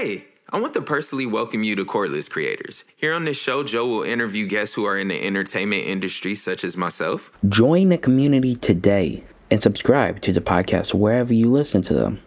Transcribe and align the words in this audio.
Hey, 0.00 0.28
I 0.50 0.58
want 0.58 0.72
to 0.72 0.80
personally 0.80 1.26
welcome 1.26 1.62
you 1.62 1.76
to 1.76 1.84
Cordless 1.84 2.30
Creators. 2.30 2.86
Here 2.96 3.12
on 3.12 3.26
this 3.26 3.38
show, 3.38 3.62
Joe 3.62 3.86
will 3.86 4.02
interview 4.02 4.46
guests 4.46 4.74
who 4.74 4.86
are 4.86 4.98
in 4.98 5.08
the 5.08 5.26
entertainment 5.26 5.84
industry, 5.84 6.34
such 6.34 6.64
as 6.64 6.74
myself. 6.74 7.30
Join 7.46 7.90
the 7.90 7.98
community 7.98 8.56
today 8.56 9.24
and 9.50 9.62
subscribe 9.62 10.22
to 10.22 10.32
the 10.32 10.40
podcast 10.40 10.94
wherever 10.94 11.34
you 11.34 11.50
listen 11.50 11.82
to 11.82 11.92
them 11.92 12.22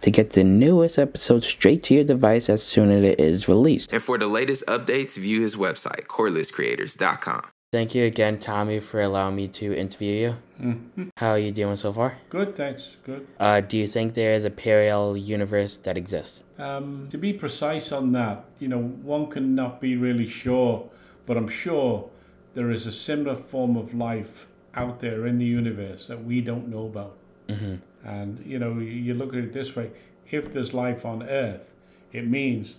to 0.00 0.10
get 0.10 0.32
the 0.32 0.42
newest 0.42 0.98
episode 0.98 1.44
straight 1.44 1.84
to 1.84 1.94
your 1.94 2.02
device 2.02 2.48
as 2.48 2.64
soon 2.64 2.90
as 2.90 3.04
it 3.04 3.20
is 3.20 3.46
released. 3.46 3.92
And 3.92 4.02
for 4.02 4.18
the 4.18 4.26
latest 4.26 4.66
updates, 4.66 5.16
view 5.16 5.40
his 5.40 5.54
website, 5.54 6.08
cordlesscreators.com. 6.08 7.42
Thank 7.74 7.92
you 7.96 8.04
again, 8.04 8.38
Tommy, 8.38 8.78
for 8.78 9.00
allowing 9.00 9.34
me 9.34 9.48
to 9.48 9.76
interview 9.76 10.12
you. 10.12 10.36
Mm-hmm. 10.64 11.08
How 11.16 11.30
are 11.30 11.40
you 11.40 11.50
doing 11.50 11.74
so 11.74 11.92
far? 11.92 12.18
Good, 12.30 12.54
thanks. 12.54 12.94
Good. 13.02 13.26
Uh, 13.40 13.62
do 13.62 13.76
you 13.76 13.88
think 13.88 14.14
there 14.14 14.32
is 14.32 14.44
a 14.44 14.50
parallel 14.50 15.16
universe 15.16 15.76
that 15.78 15.98
exists? 15.98 16.38
Um, 16.56 17.08
to 17.10 17.18
be 17.18 17.32
precise 17.32 17.90
on 17.90 18.12
that, 18.12 18.44
you 18.60 18.68
know, 18.68 18.78
one 18.78 19.26
cannot 19.26 19.80
be 19.80 19.96
really 19.96 20.28
sure, 20.28 20.88
but 21.26 21.36
I'm 21.36 21.48
sure 21.48 22.08
there 22.54 22.70
is 22.70 22.86
a 22.86 22.92
similar 22.92 23.34
form 23.34 23.76
of 23.76 23.92
life 23.92 24.46
out 24.76 25.00
there 25.00 25.26
in 25.26 25.38
the 25.38 25.44
universe 25.44 26.06
that 26.06 26.24
we 26.24 26.40
don't 26.40 26.68
know 26.68 26.86
about. 26.86 27.16
Mm-hmm. 27.48 27.74
And 28.06 28.40
you 28.46 28.60
know, 28.60 28.78
you 28.78 29.14
look 29.14 29.30
at 29.32 29.40
it 29.40 29.52
this 29.52 29.74
way: 29.74 29.90
if 30.30 30.52
there's 30.52 30.74
life 30.74 31.04
on 31.04 31.24
Earth, 31.24 31.72
it 32.12 32.28
means 32.28 32.76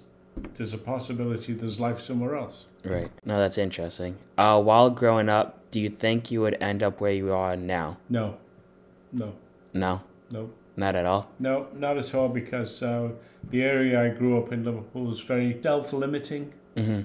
there's 0.56 0.74
a 0.74 0.78
possibility 0.78 1.54
there's 1.54 1.80
life 1.80 2.02
somewhere 2.02 2.36
else. 2.36 2.66
Right. 2.84 3.12
No, 3.26 3.40
that's 3.40 3.58
interesting. 3.58 4.18
Uh, 4.38 4.62
while 4.62 4.90
growing 4.90 5.30
up, 5.30 5.60
do 5.72 5.80
you 5.80 5.90
think 5.90 6.32
you 6.32 6.42
would 6.42 6.58
end 6.62 6.84
up 6.84 7.02
where 7.02 7.12
you 7.12 7.34
are 7.34 7.56
now? 7.56 7.98
No, 8.10 8.38
no, 9.12 9.34
No, 9.74 10.02
no, 10.32 10.50
not 10.78 10.96
at 10.96 11.06
all. 11.06 11.32
no, 11.40 11.68
not 11.74 11.98
at 11.98 12.14
all. 12.14 12.30
Because 12.30 12.84
uh, 12.84 13.10
the 13.50 13.64
area 13.64 14.02
I 14.04 14.10
grew 14.10 14.38
up 14.38 14.52
in, 14.52 14.64
Liverpool, 14.64 15.06
was 15.06 15.22
very 15.22 15.60
self-limiting. 15.62 16.54
Mm-hmm. 16.76 17.02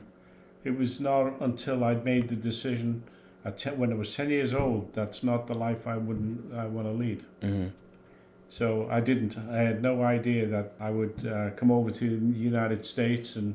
It 0.65 0.79
was 0.79 1.01
not 1.01 1.41
until 1.41 1.83
I'd 1.85 2.05
made 2.05 2.29
the 2.29 2.37
decision 2.37 3.03
at 3.45 3.57
ten, 3.57 3.79
when 3.79 3.91
I 3.93 3.97
was 3.97 4.15
10 4.15 4.29
years 4.29 4.53
old, 4.53 4.93
that's 4.93 5.23
not 5.23 5.47
the 5.47 5.55
life 5.55 5.87
I 5.87 5.97
wouldn't 5.97 6.53
I 6.55 6.67
want 6.67 6.87
to 6.87 6.93
lead. 6.93 7.25
Mm-hmm. 7.41 7.69
So 8.51 8.89
I 8.91 9.01
didn't. 9.01 9.39
I 9.51 9.59
had 9.59 9.81
no 9.81 10.03
idea 10.03 10.47
that 10.49 10.73
I 10.81 10.91
would 10.91 11.27
uh, 11.27 11.51
come 11.57 11.71
over 11.71 11.91
to 11.91 12.05
the 12.19 12.39
United 12.39 12.85
States 12.85 13.37
and 13.37 13.55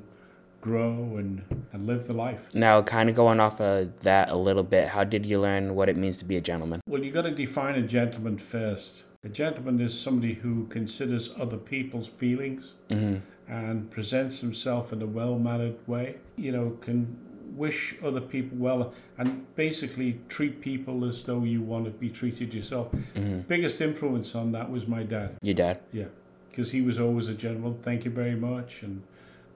grow 0.61 1.17
and, 1.17 1.43
and 1.73 1.85
live 1.85 2.07
the 2.07 2.13
life. 2.13 2.39
Now, 2.53 2.81
kind 2.81 3.09
of 3.09 3.15
going 3.15 3.39
off 3.39 3.59
of 3.61 3.91
that 4.01 4.29
a 4.29 4.35
little 4.35 4.63
bit, 4.63 4.87
how 4.87 5.03
did 5.03 5.25
you 5.25 5.39
learn 5.39 5.75
what 5.75 5.89
it 5.89 5.97
means 5.97 6.17
to 6.19 6.25
be 6.25 6.37
a 6.37 6.41
gentleman? 6.41 6.79
Well, 6.87 7.03
you 7.03 7.11
got 7.11 7.23
to 7.23 7.31
define 7.31 7.75
a 7.75 7.81
gentleman 7.85 8.37
first. 8.39 9.03
A 9.23 9.29
gentleman 9.29 9.79
is 9.81 9.99
somebody 9.99 10.33
who 10.33 10.65
considers 10.67 11.29
other 11.39 11.57
people's 11.57 12.07
feelings 12.07 12.73
Mm-hmm. 12.89 13.17
and 13.51 13.91
presents 13.91 14.39
himself 14.39 14.91
in 14.93 15.01
a 15.01 15.05
well-mannered 15.05 15.75
way. 15.87 16.15
You 16.37 16.51
know, 16.53 16.77
can 16.81 17.15
wish 17.55 17.95
other 18.03 18.21
people 18.21 18.57
well 18.57 18.93
and 19.17 19.45
basically 19.55 20.19
treat 20.29 20.61
people 20.61 21.05
as 21.05 21.23
though 21.23 21.43
you 21.43 21.61
want 21.61 21.85
to 21.85 21.91
be 21.91 22.09
treated 22.09 22.53
yourself. 22.53 22.91
Mm-hmm. 22.91 23.41
Biggest 23.41 23.81
influence 23.81 24.35
on 24.35 24.51
that 24.51 24.69
was 24.69 24.87
my 24.87 25.03
dad. 25.03 25.37
Your 25.41 25.55
dad? 25.55 25.79
Yeah, 25.91 26.05
because 26.49 26.71
he 26.71 26.81
was 26.81 26.99
always 26.99 27.29
a 27.29 27.33
gentleman. 27.33 27.79
Thank 27.83 28.05
you 28.05 28.11
very 28.11 28.35
much, 28.35 28.83
and 28.83 29.01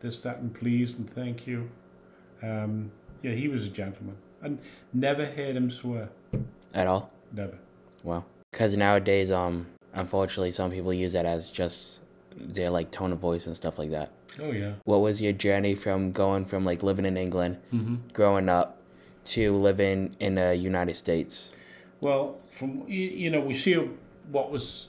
this, 0.02 0.20
that, 0.22 0.38
and 0.38 0.54
please, 0.54 0.96
and 0.96 1.14
thank 1.14 1.46
you. 1.46 1.70
Um, 2.42 2.92
yeah, 3.22 3.32
he 3.32 3.48
was 3.48 3.66
a 3.66 3.70
gentleman, 3.70 4.16
and 4.42 4.60
never 4.94 5.26
heard 5.26 5.56
him 5.56 5.70
swear. 5.70 6.10
At 6.74 6.88
all? 6.88 7.12
Never. 7.34 7.58
Well, 8.04 8.26
because 8.52 8.76
nowadays, 8.78 9.32
um, 9.32 9.68
unfortunately, 9.94 10.52
some 10.52 10.72
people 10.72 10.94
use 10.94 11.14
that 11.14 11.26
as 11.26 11.50
just 11.50 12.00
their 12.40 12.70
like 12.70 12.92
tone 12.92 13.12
of 13.12 13.20
voice 13.20 13.46
and 13.48 13.56
stuff 13.56 13.78
like 13.80 13.92
that. 13.92 14.12
Oh 14.42 14.52
yeah. 14.52 14.74
What 14.86 15.00
was 15.02 15.22
your 15.22 15.34
journey 15.34 15.76
from 15.76 16.12
going 16.12 16.46
from 16.46 16.64
like 16.66 16.84
living 16.84 17.06
in 17.06 17.18
England, 17.18 17.58
Mm-hmm. 17.74 17.96
growing 18.14 18.50
up, 18.50 18.78
to 19.26 19.56
living 19.56 20.16
in 20.20 20.36
the 20.36 20.56
United 20.56 20.96
States? 20.96 21.52
Well, 22.02 22.38
from 22.52 22.84
you, 22.88 23.02
you 23.24 23.30
know, 23.30 23.42
we 23.42 23.54
see 23.54 23.74
what 24.32 24.52
was 24.52 24.88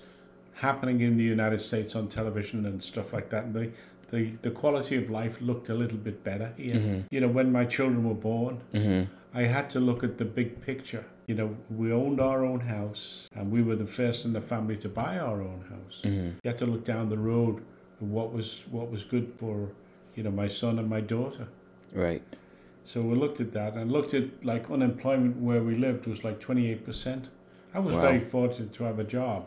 happening 0.54 1.00
in 1.00 1.16
the 1.16 1.24
United 1.24 1.60
States 1.60 1.96
on 1.96 2.08
television 2.08 2.66
and 2.66 2.82
stuff 2.82 3.12
like 3.12 3.30
that, 3.30 3.44
and 3.44 3.54
the 3.54 3.70
the, 4.12 4.32
the 4.42 4.50
quality 4.50 4.96
of 4.96 5.08
life 5.08 5.36
looked 5.40 5.68
a 5.68 5.74
little 5.74 5.96
bit 5.98 6.24
better 6.24 6.52
here. 6.56 6.74
Mhm. 6.74 7.04
You 7.12 7.20
know, 7.20 7.28
when 7.28 7.52
my 7.52 7.64
children 7.64 8.04
were 8.08 8.14
born, 8.14 8.60
Mm-hmm. 8.74 9.02
I 9.32 9.42
had 9.44 9.70
to 9.70 9.78
look 9.80 10.02
at 10.02 10.18
the 10.18 10.24
big 10.24 10.60
picture. 10.60 11.04
You 11.30 11.36
know, 11.36 11.56
we 11.70 11.92
owned 11.92 12.20
our 12.20 12.44
own 12.44 12.58
house, 12.58 13.28
and 13.36 13.52
we 13.52 13.62
were 13.62 13.76
the 13.76 13.86
first 13.86 14.24
in 14.24 14.32
the 14.32 14.40
family 14.40 14.76
to 14.78 14.88
buy 14.88 15.16
our 15.16 15.40
own 15.40 15.64
house. 15.70 16.00
Mm-hmm. 16.02 16.30
You 16.42 16.48
had 16.50 16.58
to 16.58 16.66
look 16.66 16.84
down 16.84 17.08
the 17.08 17.18
road 17.18 17.62
at 18.00 18.08
what 18.08 18.32
was 18.32 18.62
what 18.68 18.90
was 18.90 19.04
good 19.04 19.32
for, 19.38 19.68
you 20.16 20.24
know, 20.24 20.32
my 20.32 20.48
son 20.48 20.80
and 20.80 20.90
my 20.90 21.00
daughter. 21.00 21.46
Right. 21.94 22.24
So 22.82 23.00
we 23.02 23.14
looked 23.14 23.38
at 23.38 23.52
that 23.52 23.74
and 23.74 23.92
looked 23.92 24.12
at 24.12 24.24
like 24.44 24.72
unemployment 24.72 25.36
where 25.36 25.62
we 25.62 25.76
lived 25.76 26.08
was 26.08 26.24
like 26.24 26.40
twenty 26.40 26.68
eight 26.68 26.84
percent. 26.84 27.28
I 27.74 27.78
was 27.78 27.94
Wow. 27.94 28.00
very 28.08 28.24
fortunate 28.28 28.72
to 28.78 28.82
have 28.82 28.98
a 28.98 29.04
job 29.04 29.46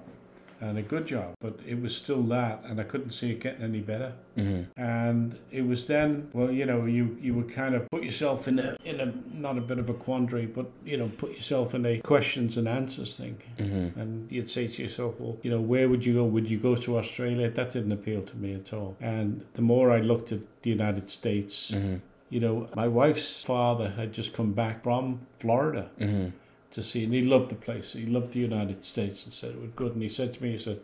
and 0.63 0.77
a 0.77 0.81
good 0.81 1.05
job, 1.05 1.33
but 1.41 1.59
it 1.67 1.79
was 1.81 1.93
still 1.95 2.23
that, 2.23 2.63
and 2.65 2.79
I 2.79 2.83
couldn't 2.83 3.11
see 3.11 3.31
it 3.31 3.39
getting 3.41 3.63
any 3.63 3.81
better. 3.81 4.13
Mm-hmm. 4.37 4.79
And 4.81 5.37
it 5.51 5.65
was 5.71 5.85
then, 5.87 6.29
well, 6.33 6.49
you 6.59 6.65
know, 6.65 6.85
you 6.85 7.17
you 7.21 7.33
would 7.37 7.51
kind 7.53 7.75
of 7.75 7.81
put 7.91 8.03
yourself 8.03 8.47
in 8.47 8.59
a 8.59 8.77
in 8.85 8.99
a 9.01 9.07
not 9.45 9.57
a 9.57 9.61
bit 9.61 9.77
of 9.79 9.89
a 9.89 9.93
quandary, 9.93 10.45
but 10.45 10.67
you 10.85 10.97
know, 10.97 11.09
put 11.17 11.31
yourself 11.35 11.75
in 11.75 11.85
a 11.85 11.99
questions 11.99 12.57
and 12.57 12.67
answers 12.67 13.15
thing. 13.17 13.37
Mm-hmm. 13.57 13.99
And 13.99 14.31
you'd 14.31 14.49
say 14.49 14.67
to 14.67 14.81
yourself, 14.83 15.19
well, 15.19 15.37
you 15.43 15.51
know, 15.51 15.61
where 15.61 15.89
would 15.89 16.05
you 16.05 16.13
go? 16.13 16.23
Would 16.25 16.47
you 16.49 16.57
go 16.57 16.75
to 16.75 16.97
Australia? 16.97 17.49
That 17.49 17.71
didn't 17.73 17.91
appeal 17.91 18.21
to 18.21 18.35
me 18.37 18.53
at 18.55 18.73
all. 18.73 18.95
And 19.01 19.45
the 19.53 19.61
more 19.61 19.91
I 19.91 19.99
looked 19.99 20.31
at 20.31 20.41
the 20.63 20.69
United 20.69 21.09
States, 21.09 21.71
Mm-hmm. 21.71 21.95
you 22.29 22.39
know, 22.39 22.55
my 22.75 22.87
wife's 22.87 23.43
father 23.43 23.89
had 23.89 24.13
just 24.13 24.33
come 24.33 24.53
back 24.53 24.83
from 24.83 25.19
Florida 25.39 25.89
Mm-hmm. 25.99 26.29
To 26.73 26.83
see, 26.83 27.03
and 27.05 27.13
he 27.13 27.21
loved 27.21 27.49
the 27.49 27.55
place. 27.55 27.93
He 27.93 28.05
loved 28.05 28.33
the 28.33 28.39
United 28.39 28.83
States 28.85 29.25
and 29.25 29.33
said 29.33 29.51
it 29.51 29.61
was 29.61 29.71
good. 29.75 29.93
And 29.93 30.03
he 30.03 30.09
said 30.09 30.33
to 30.33 30.43
me, 30.43 30.51
he 30.51 30.57
said, 30.59 30.79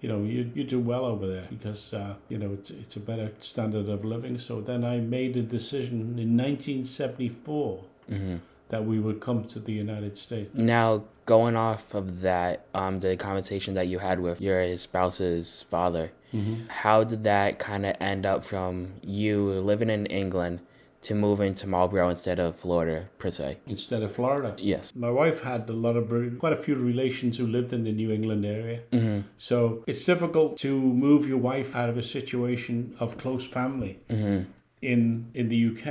you 0.00 0.08
know, 0.08 0.22
you, 0.22 0.50
you 0.54 0.64
do 0.64 0.80
well 0.80 1.04
over 1.04 1.26
there 1.26 1.46
because, 1.50 1.92
uh, 1.92 2.14
you 2.30 2.38
know, 2.38 2.52
it's, 2.54 2.70
it's 2.70 2.96
a 2.96 3.00
better 3.00 3.32
standard 3.40 3.88
of 3.88 4.04
living. 4.04 4.38
So 4.38 4.60
then 4.62 4.82
I 4.84 4.96
made 4.98 5.36
a 5.36 5.42
decision 5.42 6.18
in 6.18 6.36
1974 6.36 7.84
Mm-hmm. 8.10 8.36
that 8.70 8.84
we 8.84 8.98
would 8.98 9.20
come 9.20 9.44
to 9.44 9.60
the 9.60 9.72
United 9.72 10.18
States. 10.18 10.52
Now, 10.54 11.04
going 11.26 11.54
off 11.54 11.94
of 11.94 12.22
that, 12.22 12.64
um, 12.74 12.98
the 12.98 13.16
conversation 13.16 13.74
that 13.74 13.86
you 13.86 14.00
had 14.00 14.18
with 14.18 14.40
your 14.40 14.76
spouse's 14.76 15.64
father, 15.70 16.10
Mm-hmm. 16.34 16.66
how 16.68 17.02
did 17.04 17.24
that 17.24 17.58
kind 17.58 17.84
of 17.86 17.96
end 18.00 18.24
up 18.24 18.44
from 18.44 18.92
you 19.02 19.50
living 19.50 19.90
in 19.90 20.06
England 20.06 20.60
to 21.02 21.14
moving 21.14 21.54
to 21.54 21.66
Marlborough 21.66 22.10
instead 22.10 22.38
of 22.38 22.56
Florida 22.56 23.08
per 23.18 23.30
se? 23.30 23.58
Instead 23.66 24.02
of 24.02 24.14
Florida. 24.14 24.54
Yes. 24.58 24.94
My 24.94 25.10
wife 25.10 25.40
had 25.40 25.68
a 25.68 25.72
lot 25.72 25.96
of, 25.96 26.12
quite 26.38 26.52
a 26.52 26.56
few 26.56 26.74
relations 26.74 27.38
who 27.38 27.46
lived 27.46 27.72
in 27.72 27.84
the 27.84 27.92
New 27.92 28.10
England 28.10 28.44
area. 28.44 28.80
Mm-hmm. 28.92 29.20
So 29.38 29.82
it's 29.86 30.04
difficult 30.04 30.58
to 30.58 30.78
move 30.78 31.26
your 31.26 31.38
wife 31.38 31.74
out 31.74 31.88
of 31.88 31.96
a 31.96 32.02
situation 32.02 32.94
of 33.00 33.16
close 33.18 33.46
family 33.46 33.98
Mm-hmm. 34.10 34.50
in 34.82 35.30
in 35.34 35.48
the 35.48 35.66
UK. 35.70 35.86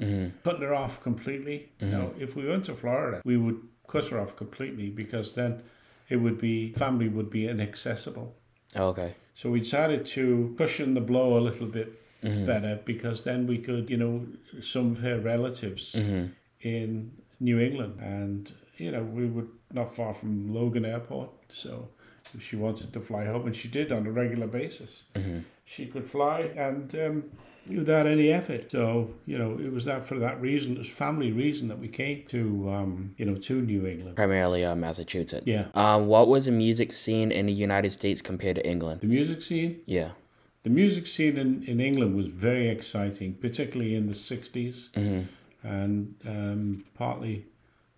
Mm-hmm. 0.00 0.28
Cutting 0.44 0.62
her 0.62 0.74
off 0.74 1.02
completely. 1.02 1.68
No, 1.80 2.14
if 2.18 2.34
we 2.36 2.46
went 2.48 2.64
to 2.66 2.74
Florida, 2.74 3.20
we 3.24 3.36
would 3.36 3.60
cut 3.88 4.08
her 4.08 4.18
off 4.18 4.36
completely 4.36 4.88
because 4.88 5.34
then 5.34 5.62
it 6.08 6.16
would 6.16 6.38
be 6.40 6.72
family 6.72 7.08
would 7.08 7.30
be 7.30 7.46
inaccessible. 7.48 8.34
Okay. 8.74 9.14
So 9.34 9.50
we 9.50 9.60
decided 9.60 10.06
to 10.06 10.54
cushion 10.58 10.94
the 10.94 11.00
blow 11.00 11.38
a 11.38 11.42
little 11.48 11.66
bit 11.66 11.88
Mm-hmm. 12.22 12.46
better 12.46 12.78
because 12.84 13.24
then 13.24 13.46
we 13.46 13.58
could, 13.58 13.90
you 13.90 13.96
know, 13.96 14.24
some 14.62 14.92
of 14.92 15.00
her 15.00 15.18
relatives 15.20 15.94
Mm-hmm. 15.94 16.26
in 16.60 17.10
New 17.40 17.58
England, 17.58 17.94
and 18.00 18.52
you 18.78 18.90
know 18.92 19.02
we 19.02 19.26
were 19.26 19.46
not 19.72 19.94
far 19.96 20.14
from 20.14 20.54
Logan 20.54 20.84
Airport, 20.84 21.30
so 21.48 21.88
if 22.34 22.42
she 22.42 22.56
wanted 22.56 22.92
to 22.92 23.00
fly 23.00 23.24
home, 23.24 23.46
and 23.46 23.56
she 23.56 23.68
did 23.68 23.90
on 23.92 24.06
a 24.06 24.12
regular 24.12 24.46
basis, 24.46 25.02
Mm-hmm. 25.16 25.40
she 25.64 25.86
could 25.86 26.08
fly 26.08 26.40
and 26.56 26.94
um, 26.94 27.24
without 27.66 28.06
any 28.06 28.30
effort. 28.30 28.70
So 28.70 29.10
you 29.26 29.36
know 29.38 29.58
it 29.58 29.72
was 29.72 29.84
that 29.86 30.06
for 30.06 30.18
that 30.20 30.40
reason, 30.40 30.72
it 30.76 30.78
was 30.78 30.88
family 30.88 31.32
reason 31.32 31.66
that 31.68 31.78
we 31.80 31.88
came 31.88 32.22
to 32.28 32.70
um, 32.70 33.14
you 33.18 33.24
know 33.26 33.34
to 33.48 33.54
New 33.60 33.84
England. 33.86 34.14
Primarily 34.16 34.64
uh, 34.64 34.76
Massachusetts. 34.76 35.46
Yeah, 35.46 35.66
Um, 35.74 36.06
what 36.06 36.28
was 36.28 36.44
the 36.44 36.52
music 36.52 36.92
scene 36.92 37.32
in 37.32 37.46
the 37.46 37.52
United 37.52 37.90
States 37.90 38.22
compared 38.22 38.56
to 38.56 38.64
England? 38.66 39.00
the 39.00 39.08
music 39.08 39.42
scene. 39.42 39.80
Yeah. 39.86 40.10
The 40.64 40.70
music 40.70 41.06
scene 41.08 41.36
in, 41.36 41.64
in 41.64 41.80
England 41.80 42.16
was 42.16 42.26
very 42.26 42.68
exciting, 42.68 43.34
particularly 43.34 43.94
in 43.94 44.06
the 44.06 44.14
60s 44.14 44.90
Mm-hmm. 44.92 45.66
and 45.66 46.14
um, 46.26 46.84
partly 46.94 47.46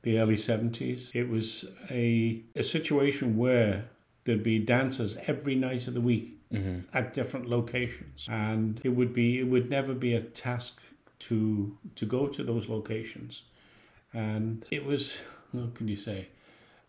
the 0.02 0.18
early 0.18 0.36
70s. 0.36 1.10
It 1.14 1.28
was 1.28 1.64
a, 1.90 2.40
a 2.54 2.62
situation 2.62 3.36
where 3.36 3.84
there'd 4.24 4.42
be 4.42 4.58
dancers 4.58 5.16
every 5.26 5.54
night 5.54 5.86
of 5.88 5.94
the 5.94 6.00
week 6.00 6.30
Mm-hmm. 6.52 6.80
at 6.96 7.12
different 7.14 7.48
locations 7.48 8.28
and 8.30 8.80
it 8.84 8.90
would 8.90 9.12
be 9.12 9.40
it 9.40 9.44
would 9.48 9.68
never 9.70 9.92
be 9.92 10.14
a 10.14 10.20
task 10.20 10.78
to 11.20 11.76
to 11.96 12.06
go 12.06 12.28
to 12.28 12.44
those 12.44 12.68
locations 12.68 13.42
and 14.12 14.64
it 14.70 14.84
was 14.84 15.16
what 15.50 15.74
can 15.74 15.88
you 15.88 15.96
say 15.96 16.28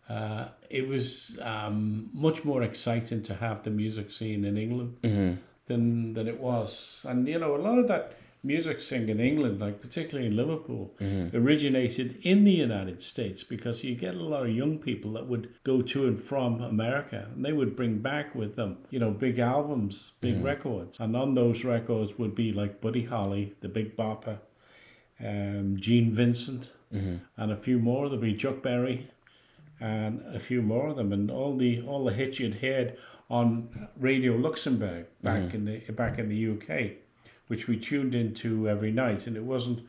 uh, 0.08 0.48
it 0.70 0.86
was 0.86 1.36
um, 1.42 2.10
much 2.12 2.44
more 2.44 2.62
exciting 2.62 3.22
to 3.24 3.34
have 3.34 3.64
the 3.64 3.70
music 3.70 4.10
scene 4.12 4.44
in 4.44 4.56
England 4.56 4.96
Mm-hmm. 5.02 5.40
Than 5.66 6.14
than 6.14 6.28
it 6.28 6.40
was. 6.40 7.04
And 7.08 7.26
you 7.28 7.38
know, 7.38 7.56
a 7.56 7.58
lot 7.58 7.78
of 7.78 7.88
that 7.88 8.16
music 8.46 8.80
scene 8.80 9.08
in 9.08 9.20
England, 9.20 9.60
like 9.60 9.80
particularly 9.80 10.28
in 10.28 10.36
Liverpool, 10.36 10.94
mm-hmm. 11.00 11.36
originated 11.36 12.18
in 12.22 12.44
the 12.44 12.52
United 12.52 13.02
States 13.02 13.42
because 13.42 13.82
you 13.82 13.94
get 13.94 14.14
a 14.14 14.22
lot 14.22 14.46
of 14.46 14.54
young 14.54 14.78
people 14.78 15.12
that 15.12 15.26
would 15.26 15.52
go 15.64 15.82
to 15.82 16.06
and 16.06 16.22
from 16.22 16.60
America 16.60 17.28
and 17.34 17.44
they 17.44 17.52
would 17.52 17.74
bring 17.74 17.98
back 17.98 18.34
with 18.34 18.54
them, 18.56 18.78
you 18.90 18.98
know, 18.98 19.10
big 19.10 19.38
albums, 19.38 20.12
big 20.20 20.36
mm-hmm. 20.36 20.44
records. 20.44 20.96
And 21.00 21.16
on 21.16 21.34
those 21.34 21.64
records 21.64 22.18
would 22.18 22.34
be 22.34 22.52
like 22.52 22.80
Buddy 22.80 23.04
Holly, 23.04 23.54
the 23.60 23.68
Big 23.68 23.96
Bopper, 23.96 24.38
um, 25.20 25.76
Gene 25.78 26.12
Vincent, 26.12 26.72
mm-hmm. 26.94 27.16
and 27.36 27.52
a 27.52 27.56
few 27.56 27.78
more. 27.78 28.08
There'd 28.08 28.20
be 28.20 28.34
Chuck 28.34 28.62
Berry 28.62 29.10
and 29.80 30.22
a 30.34 30.40
few 30.40 30.62
more 30.62 30.88
of 30.88 30.96
them, 30.96 31.12
and 31.12 31.30
all 31.30 31.56
the 31.56 31.82
all 31.82 32.04
the 32.04 32.12
hits 32.12 32.38
you'd 32.38 32.54
heard 32.54 32.96
on 33.28 33.88
Radio 33.98 34.34
Luxembourg 34.36 35.06
back 35.22 35.42
mm-hmm. 35.42 35.56
in 35.56 35.64
the 35.64 35.92
back 35.92 36.18
in 36.18 36.28
the 36.28 36.50
UK, 36.52 36.92
which 37.48 37.66
we 37.66 37.76
tuned 37.76 38.14
into 38.14 38.68
every 38.68 38.92
night, 38.92 39.26
and 39.26 39.36
it 39.36 39.42
wasn't 39.42 39.80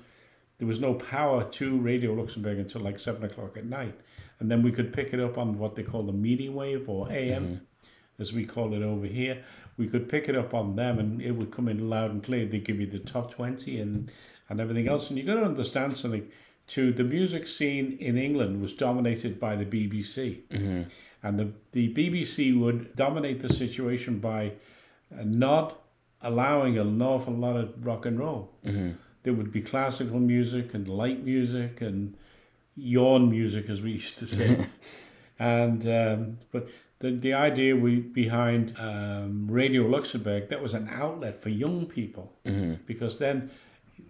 there 0.57 0.67
was 0.67 0.79
no 0.79 0.95
power 0.95 1.43
to 1.43 1.77
Radio 1.77 2.13
Luxembourg 2.13 2.57
until 2.57 2.81
like 2.81 2.97
seven 2.99 3.23
o'clock 3.23 3.57
at 3.57 3.65
night, 3.65 3.93
and 4.39 4.49
then 4.49 4.63
we 4.63 4.71
could 4.71 4.91
pick 4.91 5.13
it 5.13 5.19
up 5.19 5.37
on 5.37 5.59
what 5.59 5.75
they 5.75 5.83
call 5.83 6.03
the 6.03 6.13
medium 6.13 6.55
wave 6.55 6.89
or 6.89 7.11
AM, 7.11 7.43
mm-hmm. 7.43 8.21
as 8.21 8.33
we 8.33 8.45
call 8.45 8.73
it 8.73 8.81
over 8.81 9.05
here. 9.05 9.43
We 9.77 9.87
could 9.87 10.09
pick 10.09 10.27
it 10.27 10.35
up 10.35 10.55
on 10.55 10.75
them, 10.75 10.97
and 10.97 11.21
it 11.21 11.31
would 11.31 11.51
come 11.51 11.67
in 11.67 11.89
loud 11.89 12.09
and 12.09 12.23
clear. 12.23 12.47
They 12.47 12.59
give 12.59 12.79
you 12.79 12.87
the 12.87 12.99
top 12.99 13.31
twenty 13.31 13.79
and 13.79 14.11
and 14.49 14.59
everything 14.59 14.87
else, 14.87 15.09
and 15.09 15.19
you 15.19 15.25
got 15.25 15.35
to 15.35 15.45
understand 15.45 15.97
something. 15.97 16.27
To 16.67 16.91
the 16.91 17.03
music 17.03 17.47
scene 17.47 17.97
in 17.99 18.17
England 18.17 18.61
was 18.61 18.73
dominated 18.73 19.39
by 19.39 19.55
the 19.55 19.65
BBC, 19.65 20.39
and 21.23 21.39
the 21.39 21.51
the 21.71 21.93
BBC 21.93 22.59
would 22.59 22.95
dominate 22.95 23.41
the 23.41 23.49
situation 23.53 24.19
by 24.19 24.51
uh, 25.17 25.23
not 25.23 25.81
allowing 26.21 26.77
an 26.77 27.01
awful 27.01 27.33
lot 27.33 27.55
of 27.55 27.85
rock 27.85 28.05
and 28.05 28.19
roll. 28.19 28.51
There 29.23 29.33
would 29.33 29.51
be 29.51 29.61
classical 29.61 30.19
music 30.19 30.73
and 30.73 30.87
light 30.87 31.23
music 31.23 31.81
and 31.81 32.15
yawn 32.75 33.29
music, 33.29 33.69
as 33.69 33.81
we 33.81 33.91
used 33.91 34.17
to 34.19 34.27
say. 34.27 34.67
and 35.39 35.85
um, 35.87 36.37
but 36.51 36.67
the 36.99 37.11
the 37.11 37.33
idea 37.33 37.75
we 37.75 37.97
behind 37.99 38.73
um, 38.77 39.47
Radio 39.49 39.83
Luxembourg 39.83 40.49
that 40.49 40.61
was 40.61 40.73
an 40.73 40.89
outlet 40.91 41.41
for 41.41 41.49
young 41.49 41.85
people. 41.85 42.33
Because 42.85 43.19
then 43.19 43.51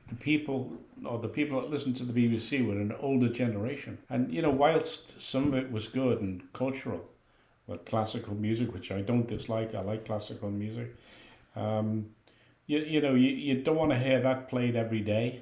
the 0.10 0.16
people 0.16 0.74
or 1.06 1.20
the 1.20 1.28
people 1.28 1.62
that 1.62 1.70
listened 1.70 1.96
to 1.98 2.04
the 2.04 2.14
BBC 2.14 2.66
were 2.66 2.74
an 2.74 2.94
older 3.00 3.30
generation. 3.30 3.98
And 4.10 4.34
you 4.34 4.42
know, 4.42 4.50
whilst 4.50 5.20
some 5.22 5.48
of 5.50 5.54
it 5.56 5.72
was 5.72 5.88
good 5.88 6.22
and 6.22 6.42
cultural, 6.54 7.02
but 7.68 7.86
classical 7.86 8.34
music, 8.36 8.74
which 8.74 8.92
I 8.92 9.02
don't 9.02 9.28
dislike, 9.28 9.76
I 9.76 9.82
like 9.82 10.06
classical 10.06 10.50
music. 10.50 10.96
Um, 11.56 12.08
you, 12.68 12.80
you 12.80 13.02
know, 13.02 13.14
you, 13.16 13.30
you 13.30 13.62
don't 13.62 13.76
want 13.76 13.92
to 13.92 14.00
hear 14.00 14.20
that 14.22 14.50
played 14.50 14.76
every 14.76 15.00
day. 15.02 15.42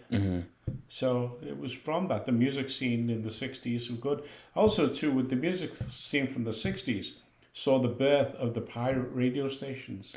So 0.90 1.38
it 1.46 1.58
was 1.60 1.72
from 1.72 2.08
that. 2.10 2.26
The 2.26 2.32
music 2.32 2.70
scene 2.70 3.10
in 3.10 3.22
the 3.24 3.30
60s 3.30 3.90
was 3.90 4.00
good. 4.00 4.24
Also, 4.56 4.88
too, 4.88 5.12
with 5.12 5.30
the 5.30 5.36
music 5.36 5.76
scene 5.76 6.28
from 6.28 6.44
the 6.44 6.52
60s, 6.52 7.12
saw 7.54 7.80
the 7.80 7.88
birth 7.88 8.34
of 8.36 8.54
the 8.54 8.62
pirate 8.62 9.10
radio 9.14 9.50
stations, 9.50 10.12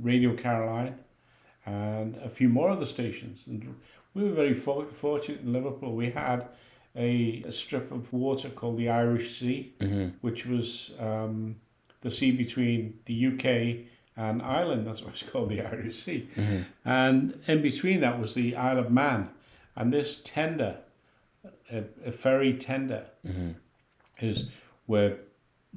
Radio 0.00 0.36
Caroline, 0.36 0.96
and 1.66 2.16
a 2.24 2.28
few 2.30 2.48
more 2.48 2.70
other 2.70 2.86
stations. 2.86 3.44
And 3.46 3.74
we 4.14 4.22
were 4.24 4.30
very 4.30 4.54
for- 4.54 4.86
fortunate 4.86 5.40
in 5.42 5.52
Liverpool. 5.52 5.94
We 5.94 6.10
had 6.10 6.46
a, 6.96 7.42
a 7.46 7.52
strip 7.52 7.90
of 7.92 8.12
water 8.12 8.48
called 8.48 8.78
the 8.78 8.88
Irish 8.88 9.38
Sea, 9.38 9.74
which 10.22 10.46
was 10.46 10.92
um, 10.98 11.56
the 12.02 12.10
sea 12.10 12.30
between 12.30 12.98
the 13.06 13.26
UK 13.26 13.84
and 14.16 14.40
Ireland. 14.40 14.86
That's 14.86 15.02
why 15.02 15.10
it's 15.10 15.22
called 15.32 15.50
the 15.50 15.60
Irish 15.62 16.04
Sea. 16.04 16.28
And 16.84 17.38
in 17.46 17.60
between 17.62 18.00
that 18.00 18.18
was 18.20 18.34
the 18.34 18.56
Isle 18.56 18.78
of 18.78 18.90
Man. 18.90 19.28
And 19.74 19.92
this 19.92 20.20
tender, 20.24 20.78
a, 21.70 21.84
a 22.06 22.12
ferry 22.12 22.54
tender, 22.54 23.04
is 24.20 24.44
where 24.86 25.18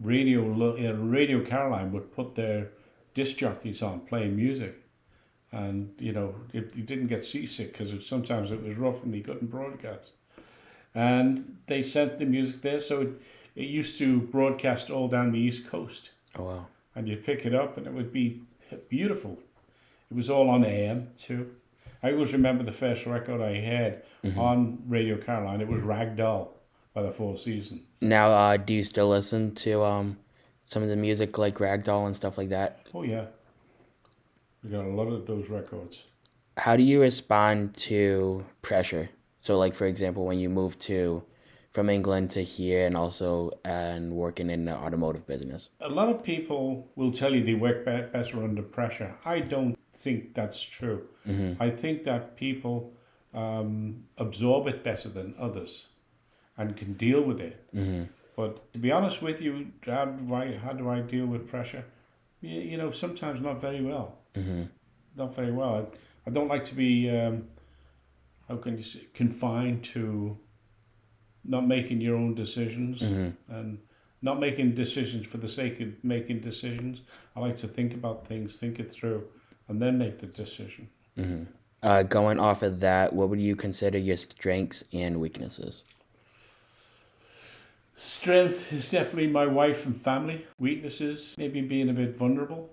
Radio 0.02 0.42
uh, 0.54 0.94
Radio 0.94 1.44
Caroline 1.44 1.92
would 1.92 2.14
put 2.16 2.36
their 2.36 2.70
disc 3.14 3.36
jockeys 3.36 3.82
on 3.82 4.00
playing 4.02 4.38
music, 4.38 4.76
and 5.52 5.92
you 6.00 6.12
know 6.14 6.36
if 6.54 6.76
you 6.76 6.84
didn't 6.84 7.08
get 7.08 7.26
seasick 7.26 7.72
because 7.78 7.92
sometimes 8.06 8.52
it 8.52 8.62
was 8.64 8.78
rough 8.78 9.04
and 9.04 9.14
they 9.14 9.22
couldn't 9.22 9.50
broadcast, 9.50 10.12
and 10.96 11.58
they 11.68 11.82
sent 11.82 12.18
the 12.18 12.26
music 12.26 12.62
there, 12.62 12.80
so 12.80 13.02
it, 13.02 13.10
it 13.56 13.68
used 13.68 13.98
to 14.00 14.22
broadcast 14.22 14.90
all 14.90 15.08
down 15.08 15.32
the 15.32 15.40
east 15.40 15.68
coast, 15.68 16.10
Oh 16.38 16.44
wow. 16.44 16.68
and 16.96 17.08
you'd 17.08 17.26
pick 17.26 17.46
it 17.46 17.54
up 17.56 17.78
and 17.78 17.88
it 17.88 17.94
would 17.94 18.12
be 18.14 18.42
beautiful. 18.90 19.38
It 20.12 20.16
was 20.18 20.30
all 20.30 20.50
on 20.50 20.64
AM 20.66 21.10
too. 21.18 21.56
I 22.02 22.14
always 22.14 22.32
remember 22.34 22.64
the 22.64 22.72
first 22.72 23.06
record 23.06 23.42
I 23.42 23.60
had 23.60 24.04
on 24.38 24.82
Radio 24.88 25.18
Caroline. 25.18 25.60
It 25.62 25.68
was 25.68 25.82
Ragdoll 25.84 26.48
by 26.94 27.02
the 27.04 27.12
Four 27.12 27.38
Seasons. 27.38 27.82
Now, 28.02 28.32
uh, 28.32 28.58
do 28.58 28.74
you 28.74 28.84
still 28.84 29.10
listen 29.10 29.54
to 29.56 29.84
um, 29.84 30.18
some 30.64 30.82
of 30.82 30.88
the 30.90 30.96
music 30.96 31.38
like 31.38 31.56
Ragdoll 31.56 32.06
and 32.08 32.16
stuff 32.16 32.38
like 32.38 32.50
that? 32.50 32.88
Oh 32.94 33.04
yeah, 33.04 33.26
we 34.64 34.70
got 34.70 34.86
a 34.86 34.90
lot 34.90 35.08
of 35.08 35.26
those 35.26 35.50
records. 35.50 36.04
How 36.58 36.76
do 36.76 36.84
you 36.84 37.02
respond 37.02 37.76
to 37.78 38.46
pressure? 38.62 39.10
So, 39.40 39.58
like 39.58 39.74
for 39.74 39.88
example, 39.88 40.26
when 40.26 40.40
you 40.40 40.50
move 40.50 40.78
to 40.80 41.24
from 41.72 41.90
England 41.90 42.32
to 42.32 42.44
here, 42.44 42.86
and 42.86 42.96
also 42.96 43.52
and 43.64 44.12
working 44.14 44.50
in 44.50 44.66
the 44.66 44.76
automotive 44.76 45.26
business. 45.28 45.70
A 45.82 45.90
lot 45.90 46.10
of 46.10 46.24
people 46.24 46.88
will 46.96 47.12
tell 47.12 47.34
you 47.34 47.44
they 47.44 47.54
work 47.54 47.86
better 47.86 48.44
under 48.44 48.64
pressure. 48.64 49.16
I 49.24 49.40
don't 49.40 49.78
think 49.96 50.34
that's 50.34 50.62
true. 50.62 51.08
I 51.60 51.70
think 51.70 52.04
that 52.06 52.36
people 52.36 52.92
um, 53.36 54.04
absorb 54.18 54.68
it 54.68 54.84
better 54.84 55.10
than 55.10 55.36
others 55.40 55.88
and 56.58 56.76
can 56.76 56.94
deal 56.94 57.22
with 57.22 57.40
it. 57.40 57.64
But 58.36 58.74
to 58.74 58.80
be 58.80 58.92
honest 58.92 59.22
with 59.22 59.42
you, 59.42 59.68
how 59.86 60.06
do 60.06 60.34
I, 60.34 60.58
how 60.58 60.74
do 60.74 60.90
I 60.90 61.02
deal 61.02 61.26
with 61.28 61.48
pressure? 61.48 61.86
You, 62.42 62.62
you 62.62 62.78
know, 62.78 62.92
sometimes 62.92 63.42
not 63.42 63.62
very 63.62 63.84
well. 63.84 64.19
Not 65.16 65.36
very 65.36 65.52
well. 65.52 65.76
I, 65.76 66.30
I 66.30 66.32
don't 66.32 66.48
like 66.48 66.64
to 66.66 66.76
be, 66.76 67.10
um, 67.10 67.48
how 68.48 68.58
can 68.58 68.78
you 68.78 68.84
say, 68.84 69.02
confined 69.14 69.84
to 69.86 70.38
not 71.44 71.68
making 71.68 72.02
your 72.02 72.16
own 72.16 72.36
decisions 72.36 73.02
and 73.50 73.80
not 74.22 74.40
making 74.40 74.76
decisions 74.76 75.26
for 75.26 75.38
the 75.38 75.48
sake 75.48 75.80
of 75.80 75.90
making 76.04 76.42
decisions. 76.42 77.02
I 77.36 77.40
like 77.40 77.58
to 77.58 77.68
think 77.68 77.94
about 77.94 78.28
things, 78.28 78.58
think 78.58 78.80
it 78.80 78.94
through, 78.94 79.24
and 79.68 79.82
then 79.82 79.98
make 79.98 80.20
the 80.20 80.28
decision. 80.28 80.90
Uh, 81.82 82.04
going 82.04 82.40
off 82.40 82.62
of 82.62 82.82
that, 82.82 83.14
what 83.14 83.30
would 83.30 83.40
you 83.40 83.56
consider 83.56 83.98
your 83.98 84.18
strengths 84.18 84.84
and 84.92 85.20
weaknesses? 85.20 85.86
Strength 87.96 88.74
is 88.74 88.90
definitely 88.90 89.28
my 89.28 89.46
wife 89.46 89.86
and 89.86 90.00
family. 90.02 90.46
Weaknesses, 90.58 91.36
maybe 91.38 91.62
being 91.62 91.90
a 91.90 91.94
bit 91.94 92.18
vulnerable. 92.18 92.70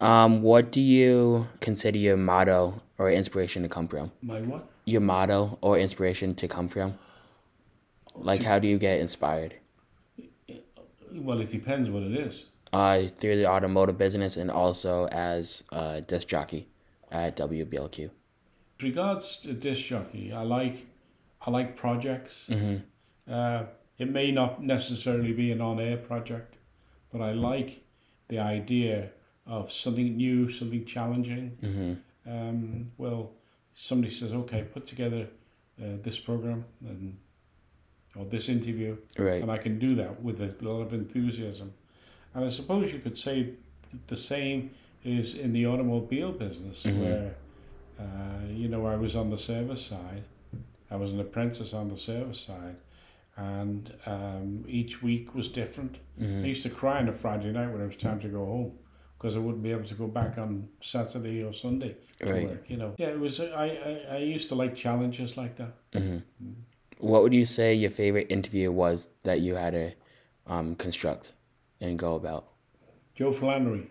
Um, 0.00 0.42
what 0.42 0.70
do 0.70 0.80
you 0.80 1.48
consider 1.60 1.98
your 1.98 2.16
motto 2.16 2.82
or 2.98 3.10
inspiration 3.10 3.62
to 3.62 3.68
come 3.68 3.88
from? 3.88 4.12
My 4.22 4.40
what? 4.42 4.68
Your 4.84 5.00
motto 5.00 5.58
or 5.62 5.78
inspiration 5.78 6.34
to 6.36 6.48
come 6.48 6.68
from? 6.68 6.98
Like, 8.14 8.42
how 8.42 8.58
do 8.58 8.68
you 8.68 8.78
get 8.78 9.00
inspired? 9.00 9.54
Well, 11.12 11.40
it 11.40 11.50
depends 11.50 11.88
what 11.90 12.02
it 12.02 12.12
is. 12.12 12.44
Uh, 12.72 13.06
through 13.08 13.36
the 13.36 13.46
automotive 13.46 13.96
business 13.96 14.36
and 14.36 14.50
also 14.50 15.06
as 15.08 15.64
a 15.72 16.02
disc 16.02 16.28
jockey 16.28 16.68
at 17.10 17.36
WBLQ. 17.36 17.98
With 17.98 18.82
regards 18.82 19.38
to 19.38 19.52
disc 19.54 19.82
jockey, 19.84 20.32
I 20.32 20.42
like, 20.42 20.86
I 21.40 21.50
like 21.50 21.76
projects. 21.76 22.50
Uh, 23.30 23.64
it 23.98 24.10
may 24.10 24.30
not 24.30 24.62
necessarily 24.62 25.32
be 25.32 25.50
an 25.52 25.60
on-air 25.62 25.96
project, 25.96 26.56
but 27.10 27.22
I 27.22 27.32
like 27.32 27.80
the 28.28 28.38
idea 28.38 29.10
of 29.46 29.72
something 29.72 30.16
new, 30.16 30.50
something 30.50 30.84
challenging. 30.84 31.98
Um, 32.26 32.90
well, 32.98 33.30
somebody 33.74 34.12
says, 34.12 34.32
"Okay, 34.32 34.64
put 34.74 34.86
together 34.86 35.28
uh, 35.80 35.84
this 36.02 36.18
program 36.18 36.64
and 36.84 37.16
or 38.16 38.24
this 38.24 38.48
interview," 38.48 38.96
Right. 39.18 39.40
and 39.42 39.50
I 39.50 39.58
can 39.58 39.78
do 39.78 39.94
that 39.96 40.22
with 40.22 40.40
a 40.40 40.54
lot 40.60 40.80
of 40.80 40.92
enthusiasm. 40.92 41.72
And 42.34 42.44
I 42.44 42.50
suppose 42.50 42.92
you 42.92 42.98
could 42.98 43.16
say 43.16 43.50
the 44.08 44.16
same 44.16 44.70
is 45.04 45.34
in 45.34 45.52
the 45.52 45.66
automobile 45.66 46.32
business, 46.32 46.84
where 46.84 47.34
uh, 48.00 48.04
you 48.50 48.68
know 48.68 48.86
I 48.86 48.96
was 48.96 49.14
on 49.14 49.30
the 49.30 49.38
service 49.38 49.84
side, 49.86 50.24
I 50.90 50.96
was 50.96 51.12
an 51.12 51.20
apprentice 51.20 51.72
on 51.72 51.88
the 51.88 51.96
service 51.96 52.40
side, 52.40 52.76
and 53.36 53.92
um, 54.06 54.64
each 54.66 55.00
week 55.02 55.32
was 55.34 55.46
different. 55.48 55.98
I 56.20 56.24
used 56.46 56.64
to 56.64 56.70
cry 56.70 56.98
on 56.98 57.08
a 57.08 57.12
Friday 57.12 57.52
night 57.52 57.70
when 57.70 57.80
it 57.82 57.86
was 57.86 57.96
time 57.96 58.18
to 58.20 58.28
go 58.28 58.44
home 58.44 58.72
because 59.18 59.34
I 59.36 59.38
wouldn't 59.38 59.62
be 59.62 59.70
able 59.72 59.84
to 59.84 59.94
go 59.94 60.06
back 60.06 60.38
on 60.38 60.68
Saturday 60.80 61.42
or 61.42 61.52
Sunday 61.52 61.96
to 62.20 62.32
Right. 62.32 62.48
work. 62.48 62.64
You 62.68 62.76
know, 62.76 62.94
yeah, 62.98 63.08
it 63.08 63.18
was. 63.20 63.40
I, 63.40 63.46
I 64.10 64.14
I 64.14 64.18
used 64.18 64.48
to 64.48 64.54
like 64.54 64.74
challenges 64.76 65.36
like 65.36 65.56
that. 65.56 65.74
What 66.98 67.22
would 67.22 67.34
you 67.34 67.44
say 67.44 67.74
your 67.74 67.90
favorite 67.90 68.26
interview 68.30 68.72
was 68.72 69.10
that 69.22 69.40
you 69.40 69.54
had 69.56 69.72
to 69.74 69.92
um, 70.46 70.74
construct 70.76 71.32
and 71.80 71.98
go 71.98 72.14
about? 72.14 72.48
Joe 73.14 73.32
Flannery. 73.32 73.88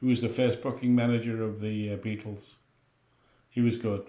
who 0.00 0.08
was 0.08 0.20
the 0.20 0.28
first 0.28 0.62
booking 0.62 0.94
manager 0.94 1.42
of 1.42 1.60
the 1.60 1.92
uh, 1.92 1.96
Beatles. 1.96 2.54
He 3.50 3.60
was 3.60 3.76
good. 3.78 4.06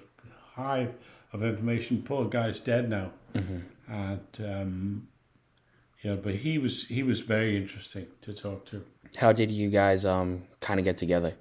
Hive 0.53 0.93
of 1.33 1.43
information. 1.43 2.03
Poor 2.03 2.25
guy's 2.25 2.59
dead 2.59 2.89
now. 2.89 3.11
And 3.87 4.27
um, 4.39 5.07
yeah, 6.05 6.15
but 6.15 6.35
he 6.35 6.59
was 6.59 6.85
he 6.85 7.01
was 7.01 7.19
very 7.21 7.57
interesting 7.57 8.05
to 8.21 8.31
talk 8.31 8.63
to. 8.65 8.85
How 9.17 9.31
did 9.33 9.49
you 9.51 9.69
guys 9.71 10.05
um 10.05 10.43
kind 10.61 10.79
of 10.79 10.83
get 10.85 10.97
together? 10.99 11.33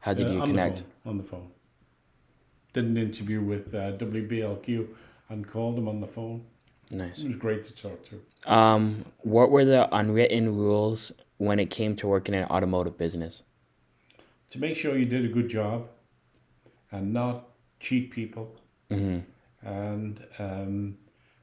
How 0.00 0.14
did 0.14 0.26
Uh, 0.28 0.32
you 0.32 0.40
on 0.40 0.46
connect? 0.46 0.76
The 0.76 0.82
phone, 0.82 1.10
on 1.10 1.16
the 1.18 1.24
phone. 1.24 1.48
Did 2.72 2.84
an 2.86 2.96
interview 2.96 3.42
with 3.42 3.74
uh, 3.74 3.92
WBLQ 3.98 4.88
and 5.28 5.46
called 5.46 5.76
him 5.78 5.88
on 5.88 6.00
the 6.00 6.06
phone. 6.06 6.42
Nice. 6.90 7.22
It 7.22 7.28
was 7.28 7.36
great 7.36 7.64
to 7.64 7.74
talk 7.76 7.98
to. 8.08 8.14
Um, 8.50 9.04
what 9.18 9.50
were 9.50 9.66
the 9.66 9.94
unwritten 9.94 10.56
rules 10.56 11.12
when 11.36 11.58
it 11.58 11.68
came 11.68 11.94
to 11.96 12.06
working 12.06 12.34
in 12.34 12.44
automotive 12.44 12.96
business? 12.96 13.42
To 14.52 14.58
make 14.58 14.76
sure 14.76 14.96
you 14.96 15.04
did 15.04 15.24
a 15.26 15.28
good 15.28 15.48
job 15.48 15.88
and 16.90 17.12
not 17.12 17.48
cheat 17.78 18.10
people 18.10 18.46
hmm 18.90 19.18
and 19.64 20.24
um, 20.38 20.96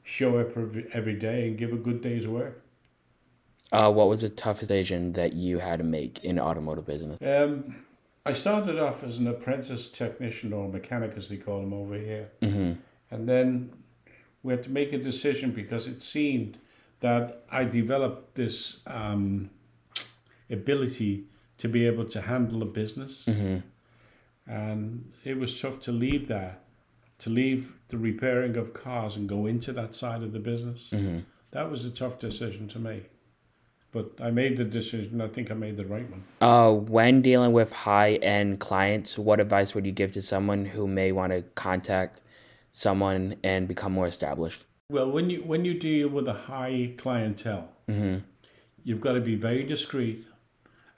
show 0.10 0.40
up 0.40 0.58
every, 0.92 1.14
day 1.14 1.48
and 1.48 1.58
give 1.58 1.72
a 1.72 1.76
good 1.76 2.02
day's 2.02 2.28
work. 2.28 2.64
Uh, 3.72 3.92
what 3.92 4.10
was 4.10 4.22
the 4.22 4.30
toughest 4.30 4.70
decision 4.70 5.14
that 5.14 5.34
you 5.34 5.60
had 5.60 5.78
to 5.78 5.86
make 5.86 6.24
in 6.24 6.40
automotive 6.40 6.88
business? 6.88 7.20
Um, 7.22 7.76
I 8.26 8.34
started 8.34 8.80
off 8.80 9.04
as 9.04 9.20
an 9.20 9.28
apprentice 9.28 9.88
technician 9.88 10.52
or 10.52 10.68
mechanic, 10.68 11.14
as 11.16 11.30
they 11.30 11.38
call 11.38 11.62
them 11.62 11.74
over 11.74 11.96
here. 11.96 12.32
hmm 12.42 12.74
And 13.12 13.30
then 13.30 13.72
we 14.42 14.54
had 14.54 14.64
to 14.64 14.72
make 14.72 14.94
a 14.94 14.98
decision 14.98 15.52
because 15.52 15.86
it 15.86 16.02
seemed 16.02 16.58
that 17.02 17.44
I 17.52 17.64
developed 17.64 18.34
this 18.34 18.80
um, 18.88 19.52
ability 20.50 21.26
to 21.60 21.68
be 21.68 21.86
able 21.86 22.06
to 22.06 22.22
handle 22.22 22.64
a 22.64 22.66
business. 22.66 23.26
hmm 23.26 23.58
And 24.48 25.12
it 25.24 25.38
was 25.38 25.62
tough 25.62 25.80
to 25.82 25.92
leave 25.92 26.28
that, 26.30 26.64
to 27.20 27.30
leave 27.30 27.74
the 27.90 27.98
repairing 27.98 28.56
of 28.58 28.74
cars 28.74 29.16
and 29.16 29.28
go 29.30 29.46
into 29.46 29.72
that 29.74 29.94
side 29.94 30.24
of 30.24 30.32
the 30.34 30.40
business. 30.40 30.90
hmm 30.92 31.20
That 31.52 31.70
was 31.72 31.86
a 31.86 31.92
tough 31.92 32.20
decision 32.20 32.68
to 32.70 32.80
make. 32.80 33.10
But 33.92 34.12
I 34.22 34.30
made 34.30 34.58
the 34.58 34.66
decision. 34.66 35.20
I 35.20 35.28
think 35.28 35.50
I 35.50 35.56
made 35.56 35.76
the 35.76 35.86
right 35.86 36.08
one. 36.10 36.24
Uh, 36.42 36.72
when 36.72 37.22
dealing 37.24 37.54
with 37.54 37.72
high 37.72 38.14
end 38.16 38.60
clients, 38.60 39.18
what 39.18 39.40
advice 39.40 39.74
would 39.74 39.86
you 39.86 39.92
give 39.92 40.12
to 40.12 40.22
someone 40.22 40.66
who 40.66 40.88
may 40.88 41.12
want 41.12 41.32
to 41.34 41.42
contact 41.56 42.22
someone 42.72 43.36
and 43.44 43.68
become 43.68 43.92
more 43.94 44.06
established? 44.08 44.64
Well, 44.92 45.10
when 45.12 45.30
you 45.32 45.42
when 45.42 45.66
you 45.66 45.74
deal 45.74 46.08
with 46.10 46.28
a 46.28 46.34
high 46.34 46.94
clientele, 46.98 47.70
hmm 47.88 48.18
you've 48.84 49.02
got 49.02 49.14
to 49.14 49.22
be 49.22 49.36
very 49.36 49.64
discreet, 49.64 50.26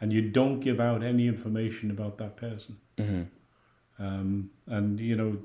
and 0.02 0.14
you 0.14 0.22
don't 0.30 0.60
give 0.60 0.80
out 0.80 1.02
any 1.04 1.28
information 1.28 1.92
about 1.92 2.18
that 2.18 2.36
person. 2.38 2.78
hmm 2.98 3.24
Um, 4.00 4.50
and 4.68 5.00
you 5.00 5.16
know, 5.16 5.38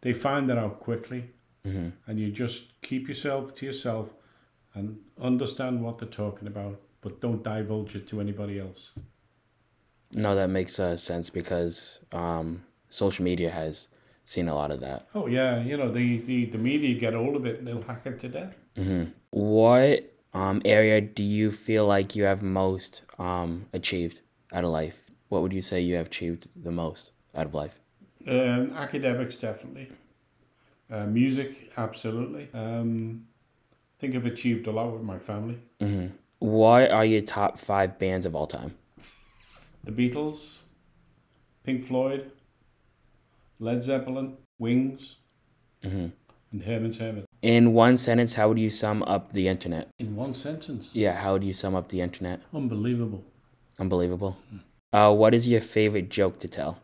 they 0.00 0.12
find 0.12 0.48
that 0.50 0.58
out 0.58 0.80
quickly, 0.80 1.24
hmm 1.64 1.88
and 2.06 2.18
you 2.18 2.30
just 2.30 2.80
keep 2.82 3.08
yourself 3.08 3.54
to 3.56 3.66
yourself, 3.66 4.08
and 4.74 4.98
understand 5.20 5.82
what 5.82 5.98
they're 5.98 6.08
talking 6.08 6.48
about, 6.48 6.80
but 7.00 7.20
don't 7.20 7.42
divulge 7.42 7.94
it 7.96 8.08
to 8.08 8.20
anybody 8.20 8.58
else. 8.58 8.92
No, 10.14 10.34
that 10.34 10.48
makes 10.48 10.78
uh, 10.80 10.96
sense 10.96 11.28
because 11.30 12.00
um, 12.12 12.64
social 12.88 13.24
media 13.24 13.50
has 13.50 13.88
seen 14.24 14.48
a 14.48 14.54
lot 14.54 14.70
of 14.70 14.80
that. 14.80 15.06
Oh 15.14 15.26
yeah, 15.26 15.60
you 15.62 15.76
know 15.76 15.90
the 15.90 16.18
the, 16.18 16.46
the 16.46 16.58
media 16.58 16.98
get 16.98 17.14
hold 17.14 17.36
of 17.36 17.46
it 17.46 17.58
and 17.58 17.66
they'll 17.66 17.82
hack 17.82 18.02
it 18.06 18.18
to 18.20 18.28
death. 18.28 18.54
hmm 18.76 19.04
What 19.30 20.14
um, 20.34 20.62
area 20.64 21.00
do 21.00 21.22
you 21.22 21.50
feel 21.50 21.86
like 21.86 22.14
you 22.16 22.24
have 22.24 22.42
most 22.42 23.02
um, 23.18 23.66
achieved 23.72 24.20
out 24.52 24.64
of 24.64 24.70
life? 24.70 25.10
What 25.28 25.42
would 25.42 25.52
you 25.52 25.60
say 25.62 25.80
you 25.80 25.96
have 25.96 26.06
achieved 26.06 26.48
the 26.56 26.70
most 26.70 27.12
out 27.34 27.46
of 27.46 27.54
life? 27.54 27.80
Um, 28.28 28.72
academics 28.76 29.36
definitely, 29.36 29.88
uh, 30.90 31.06
music 31.06 31.70
absolutely. 31.76 32.48
Um, 32.52 33.24
I 33.72 34.00
think 34.00 34.14
I've 34.14 34.26
achieved 34.26 34.66
a 34.66 34.70
lot 34.70 34.92
with 34.92 35.02
my 35.02 35.18
family. 35.18 35.58
hmm 35.80 36.06
What 36.40 36.90
are 36.90 37.04
your 37.04 37.22
top 37.22 37.58
five 37.58 37.98
bands 37.98 38.26
of 38.26 38.34
all 38.34 38.46
time? 38.46 38.74
The 39.84 39.92
Beatles, 39.92 40.58
Pink 41.64 41.84
Floyd, 41.84 42.30
Led 43.58 43.82
Zeppelin, 43.82 44.36
Wings, 44.58 45.16
hmm 45.82 46.08
and 46.52 46.62
Herman's 46.62 46.98
Hermit. 46.98 47.24
In 47.42 47.72
one 47.72 47.96
sentence, 47.96 48.34
how 48.34 48.48
would 48.48 48.58
you 48.58 48.70
sum 48.70 49.02
up 49.04 49.32
the 49.32 49.48
internet? 49.48 49.88
In 49.98 50.16
one 50.16 50.34
sentence. 50.34 50.90
Yeah, 50.92 51.12
how 51.12 51.32
would 51.34 51.44
you 51.44 51.52
sum 51.52 51.74
up 51.74 51.88
the 51.88 52.00
internet? 52.00 52.42
Unbelievable. 52.52 53.22
Unbelievable. 53.78 54.36
Uh, 54.92 55.12
what 55.14 55.34
is 55.34 55.46
your 55.46 55.60
favorite 55.60 56.08
joke 56.08 56.40
to 56.40 56.48
tell? 56.48 56.78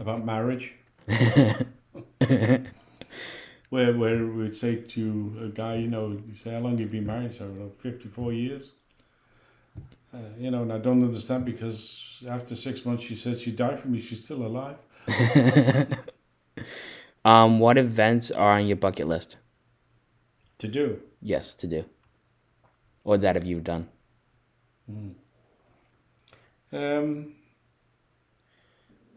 About 0.00 0.24
marriage. 0.24 0.72
Where 3.70 3.92
where 3.92 4.24
we'd 4.24 4.54
say 4.54 4.76
to 4.76 5.36
a 5.42 5.48
guy, 5.48 5.76
you 5.76 5.88
know, 5.88 6.10
you 6.28 6.34
say, 6.36 6.52
how 6.52 6.60
long 6.60 6.72
have 6.72 6.80
you 6.80 6.86
been 6.86 7.06
married? 7.06 7.34
So, 7.34 7.50
"Well, 7.58 7.72
54 7.80 8.32
years. 8.32 8.70
Uh, 10.14 10.18
you 10.38 10.50
know, 10.52 10.62
and 10.62 10.72
I 10.72 10.78
don't 10.78 11.02
understand 11.02 11.44
because 11.44 12.00
after 12.28 12.54
six 12.54 12.84
months 12.84 13.02
she 13.02 13.16
said 13.16 13.40
she 13.40 13.50
died 13.50 13.80
for 13.80 13.88
me. 13.88 14.00
She's 14.00 14.24
still 14.24 14.46
alive. 14.46 14.76
um, 17.24 17.58
what 17.58 17.76
events 17.76 18.30
are 18.30 18.52
on 18.52 18.66
your 18.68 18.76
bucket 18.76 19.08
list? 19.08 19.38
To 20.58 20.68
do. 20.68 21.00
Yes, 21.20 21.56
to 21.56 21.66
do. 21.66 21.84
Or 23.02 23.18
that 23.18 23.34
have 23.34 23.44
you 23.44 23.60
done? 23.60 23.88
Um, 26.72 27.34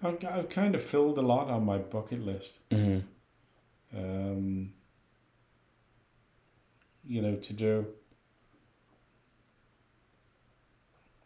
I've, 0.04 0.24
I've 0.26 0.50
kind 0.50 0.76
of 0.76 0.84
filled 0.84 1.18
a 1.18 1.22
lot 1.22 1.50
on 1.50 1.66
my 1.66 1.78
bucket 1.78 2.26
list. 2.26 2.60
hmm 2.72 3.00
Um, 3.96 4.74
you 7.06 7.22
know, 7.22 7.36
to 7.36 7.54
do. 7.54 7.86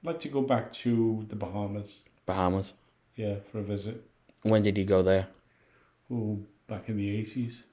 I'd 0.03 0.07
like 0.07 0.19
to 0.21 0.29
go 0.29 0.41
back 0.41 0.71
to 0.73 1.25
the 1.29 1.35
Bahamas. 1.35 1.99
Bahamas. 2.25 2.73
Yeah, 3.15 3.35
for 3.51 3.59
a 3.59 3.63
visit. 3.63 4.03
When 4.43 4.63
did 4.63 4.77
you 4.77 4.85
go 4.85 5.03
there? 5.03 5.27
Oh, 6.11 6.39
back 6.67 6.89
in 6.89 6.97
the 6.97 7.09
80s. 7.21 7.63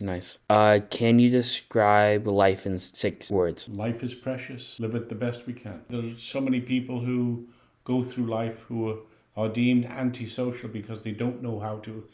Nice. 0.00 0.38
Uh, 0.50 0.80
can 0.90 1.18
you 1.18 1.30
describe 1.30 2.26
life 2.26 2.66
in 2.66 2.78
six 2.78 3.30
words? 3.30 3.68
Life 3.68 4.02
is 4.02 4.14
precious. 4.14 4.80
Live 4.80 4.94
it 4.94 5.08
the 5.08 5.14
best 5.14 5.46
we 5.46 5.52
can. 5.52 5.82
There's 5.88 6.22
so 6.22 6.40
many 6.40 6.60
people 6.60 7.00
who 7.00 7.46
go 7.84 8.02
through 8.02 8.26
life 8.26 8.60
who 8.68 8.90
are, 8.90 8.96
are 9.36 9.48
deemed 9.48 9.84
antisocial 9.86 10.68
because 10.68 11.02
they 11.02 11.12
don't 11.12 11.42
know 11.42 11.58
how 11.58 11.76
to, 11.78 12.04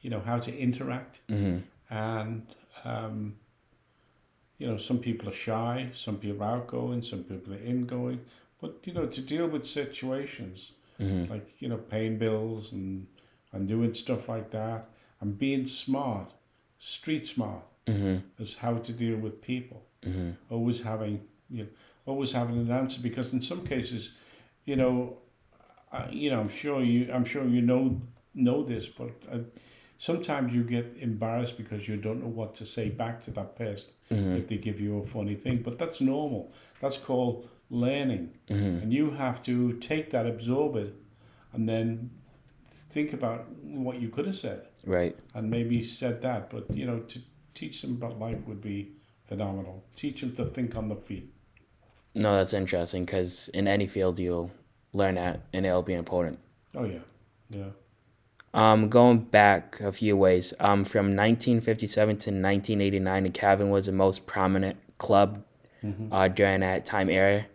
you 0.00 0.10
know, 0.10 0.20
how 0.20 0.38
to 0.38 0.56
interact. 0.56 1.20
hmm 1.28 1.58
And, 1.90 2.46
um, 2.84 3.36
you 4.58 4.66
know, 4.66 4.78
some 4.78 4.98
people 4.98 5.28
are 5.28 5.32
shy, 5.32 5.90
some 5.94 6.16
people 6.16 6.42
are 6.44 6.56
outgoing, 6.56 7.02
some 7.02 7.24
people 7.24 7.52
are 7.54 7.64
ingoing. 7.64 8.20
But, 8.60 8.78
you 8.84 8.92
know, 8.92 9.06
to 9.06 9.20
deal 9.20 9.46
with 9.46 9.66
situations 9.66 10.72
hmm 10.98 11.24
like, 11.28 11.46
you 11.58 11.68
know, 11.68 11.76
paying 11.76 12.18
bills 12.18 12.72
and, 12.72 13.06
and 13.52 13.66
doing 13.68 13.92
stuff 13.94 14.28
like 14.28 14.50
that 14.52 14.88
and 15.20 15.36
being 15.38 15.66
smart, 15.66 16.32
street 16.78 17.26
smart, 17.26 17.64
hmm 17.86 18.16
is 18.38 18.54
how 18.56 18.74
to 18.78 18.92
deal 18.92 19.16
with 19.16 19.40
people. 19.42 19.82
Hmm 20.04 20.30
always 20.50 20.82
having 20.82 21.20
you 21.50 21.62
know, 21.64 21.68
always 22.06 22.32
having 22.32 22.58
an 22.58 22.70
answer 22.70 23.00
because 23.00 23.32
in 23.32 23.40
some 23.40 23.66
cases 23.66 24.10
you 24.64 24.76
know 24.76 25.16
uh, 25.94 26.06
you 26.10 26.30
know 26.30 26.40
I'm 26.40 26.48
sure 26.48 26.82
you 26.82 27.00
I'm 27.12 27.24
sure 27.24 27.44
you 27.56 27.62
know 27.62 28.00
know 28.34 28.62
this 28.64 28.86
but 28.88 29.12
uh, 29.32 29.38
sometimes 29.98 30.52
you 30.52 30.64
get 30.64 30.86
embarrassed 31.00 31.56
because 31.56 31.86
you 31.88 31.96
don't 31.96 32.20
know 32.22 32.32
what 32.40 32.54
to 32.56 32.66
say 32.66 32.88
back 32.88 33.22
to 33.24 33.30
that 33.32 33.56
person 33.56 33.90
hmm 34.10 34.36
if 34.36 34.48
they 34.48 34.58
give 34.58 34.78
you 34.80 34.98
a 34.98 35.06
funny 35.06 35.36
thing 35.44 35.62
but 35.62 35.78
that's 35.78 36.00
normal. 36.00 36.52
That's 36.80 36.98
called 36.98 37.48
learning. 37.70 38.24
Hmm 38.48 38.78
and 38.82 38.92
you 38.92 39.10
have 39.12 39.42
to 39.44 39.74
take 39.90 40.10
that 40.10 40.26
absorb 40.26 40.76
it 40.76 40.92
and 41.52 41.68
then 41.68 42.10
think 42.90 43.12
about 43.12 43.48
what 43.62 44.00
you 44.00 44.08
could 44.08 44.26
have 44.26 44.36
said. 44.36 44.60
Right. 44.86 45.16
and 45.34 45.50
maybe 45.50 45.76
said 45.84 46.20
that 46.22 46.50
but 46.50 46.64
you 46.78 46.86
know 46.86 46.98
to 47.12 47.18
teach 47.54 47.82
them 47.82 47.92
about 47.92 48.18
life 48.18 48.40
would 48.48 48.60
be 48.60 48.78
phenomenal. 49.28 49.84
Teach 49.96 50.20
them 50.20 50.34
to 50.36 50.44
think 50.44 50.76
on 50.76 50.88
the 50.88 50.96
feet. 50.96 51.32
No, 52.14 52.36
that's 52.36 52.52
interesting 52.52 53.04
because 53.04 53.48
in 53.54 53.66
any 53.66 53.86
field 53.86 54.18
you'll 54.18 54.50
learn 54.94 55.16
that 55.16 55.40
and 55.52 55.66
it'll 55.66 55.82
be 55.82 55.92
important. 55.94 56.38
oh 56.76 56.84
yeah 56.84 57.00
yeah 57.50 57.70
Um, 58.54 58.88
going 58.88 59.18
back 59.18 59.80
a 59.80 59.90
few 59.92 60.16
ways, 60.16 60.54
um, 60.60 60.84
from 60.84 61.06
1957 61.16 62.16
to 62.18 62.30
1989, 62.30 63.22
the 63.24 63.30
Cavern 63.30 63.70
was 63.70 63.86
the 63.86 63.92
most 63.92 64.26
prominent 64.26 64.76
club 64.98 65.42
uh, 66.12 66.28
during 66.28 66.60
that 66.60 66.84
time 66.84 67.10
era. 67.10 67.46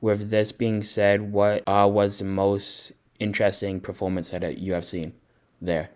With 0.00 0.30
this 0.30 0.50
being 0.52 0.82
said, 0.82 1.32
what 1.32 1.62
uh, 1.66 1.86
was 1.90 2.18
the 2.18 2.24
most 2.24 2.92
interesting 3.20 3.80
performance 3.80 4.30
that 4.30 4.58
you 4.58 4.72
have 4.72 4.84
seen 4.84 5.12
there? 5.60 5.90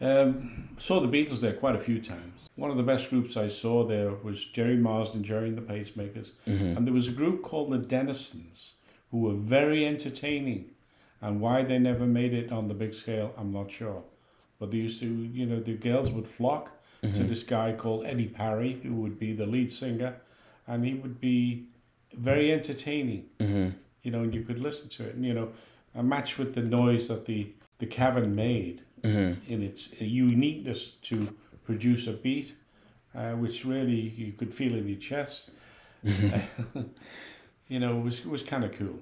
um, 0.00 0.68
saw 0.78 0.98
the 1.00 1.06
Beatles 1.06 1.40
there 1.40 1.52
quite 1.52 1.76
a 1.76 1.78
few 1.78 2.00
times 2.00 2.48
one 2.56 2.70
of 2.72 2.76
the 2.76 2.82
best 2.82 3.08
groups 3.08 3.36
I 3.36 3.48
saw 3.48 3.84
there 3.86 4.10
was 4.10 4.44
Gerry 4.44 4.76
Marsden 4.76 5.22
Gerry 5.22 5.48
and 5.48 5.56
the 5.56 5.62
Pacemakers 5.62 6.30
Mm-hmm. 6.46 6.76
and 6.76 6.86
there 6.86 6.92
was 6.92 7.06
a 7.08 7.12
group 7.12 7.42
called 7.42 7.70
the 7.70 7.78
Dennisons 7.78 8.72
who 9.12 9.18
were 9.18 9.34
very 9.34 9.86
entertaining. 9.86 10.70
And 11.20 11.40
why 11.40 11.62
they 11.62 11.78
never 11.78 12.04
made 12.04 12.34
it 12.34 12.50
on 12.50 12.66
the 12.66 12.74
big 12.74 12.94
scale, 12.94 13.32
I'm 13.38 13.52
not 13.52 13.70
sure. 13.70 14.02
But 14.58 14.72
they 14.72 14.78
used 14.78 14.98
to, 15.02 15.06
you 15.06 15.46
know, 15.46 15.60
the 15.60 15.74
girls 15.74 16.10
would 16.10 16.26
flock 16.26 16.70
to 17.02 17.24
this 17.24 17.42
guy 17.42 17.72
called 17.72 18.06
Eddie 18.06 18.28
Parry, 18.28 18.80
who 18.82 18.94
would 18.94 19.18
be 19.18 19.32
the 19.32 19.46
lead 19.46 19.72
singer, 19.72 20.16
and 20.66 20.84
he 20.84 20.94
would 20.94 21.20
be 21.20 21.66
very 22.16 22.52
entertaining. 22.52 23.26
Mm-hmm. 23.38 23.70
You 24.02 24.10
know, 24.10 24.22
and 24.22 24.34
you 24.34 24.42
could 24.42 24.58
listen 24.58 24.88
to 24.90 25.04
it, 25.08 25.14
and 25.14 25.24
you 25.24 25.34
know, 25.34 25.52
a 25.94 26.02
match 26.02 26.38
with 26.38 26.54
the 26.54 26.62
noise 26.62 27.08
that 27.08 27.26
the 27.26 27.48
the 27.78 27.86
cavern 27.86 28.34
made 28.34 28.82
Mm-hmm. 29.02 29.52
in 29.52 29.64
its 29.64 29.88
uniqueness 30.00 30.90
to 31.02 31.34
produce 31.64 32.06
a 32.06 32.12
beat, 32.12 32.54
uh, 33.16 33.32
which 33.32 33.64
really 33.64 34.14
you 34.16 34.32
could 34.32 34.54
feel 34.54 34.76
in 34.76 34.86
your 34.86 34.98
chest. 34.98 35.50
you 37.72 37.80
know, 37.80 37.98
it 37.98 38.02
was 38.02 38.20
it 38.20 38.26
was 38.26 38.42
kind 38.42 38.64
of 38.64 38.72
cool. 38.72 38.98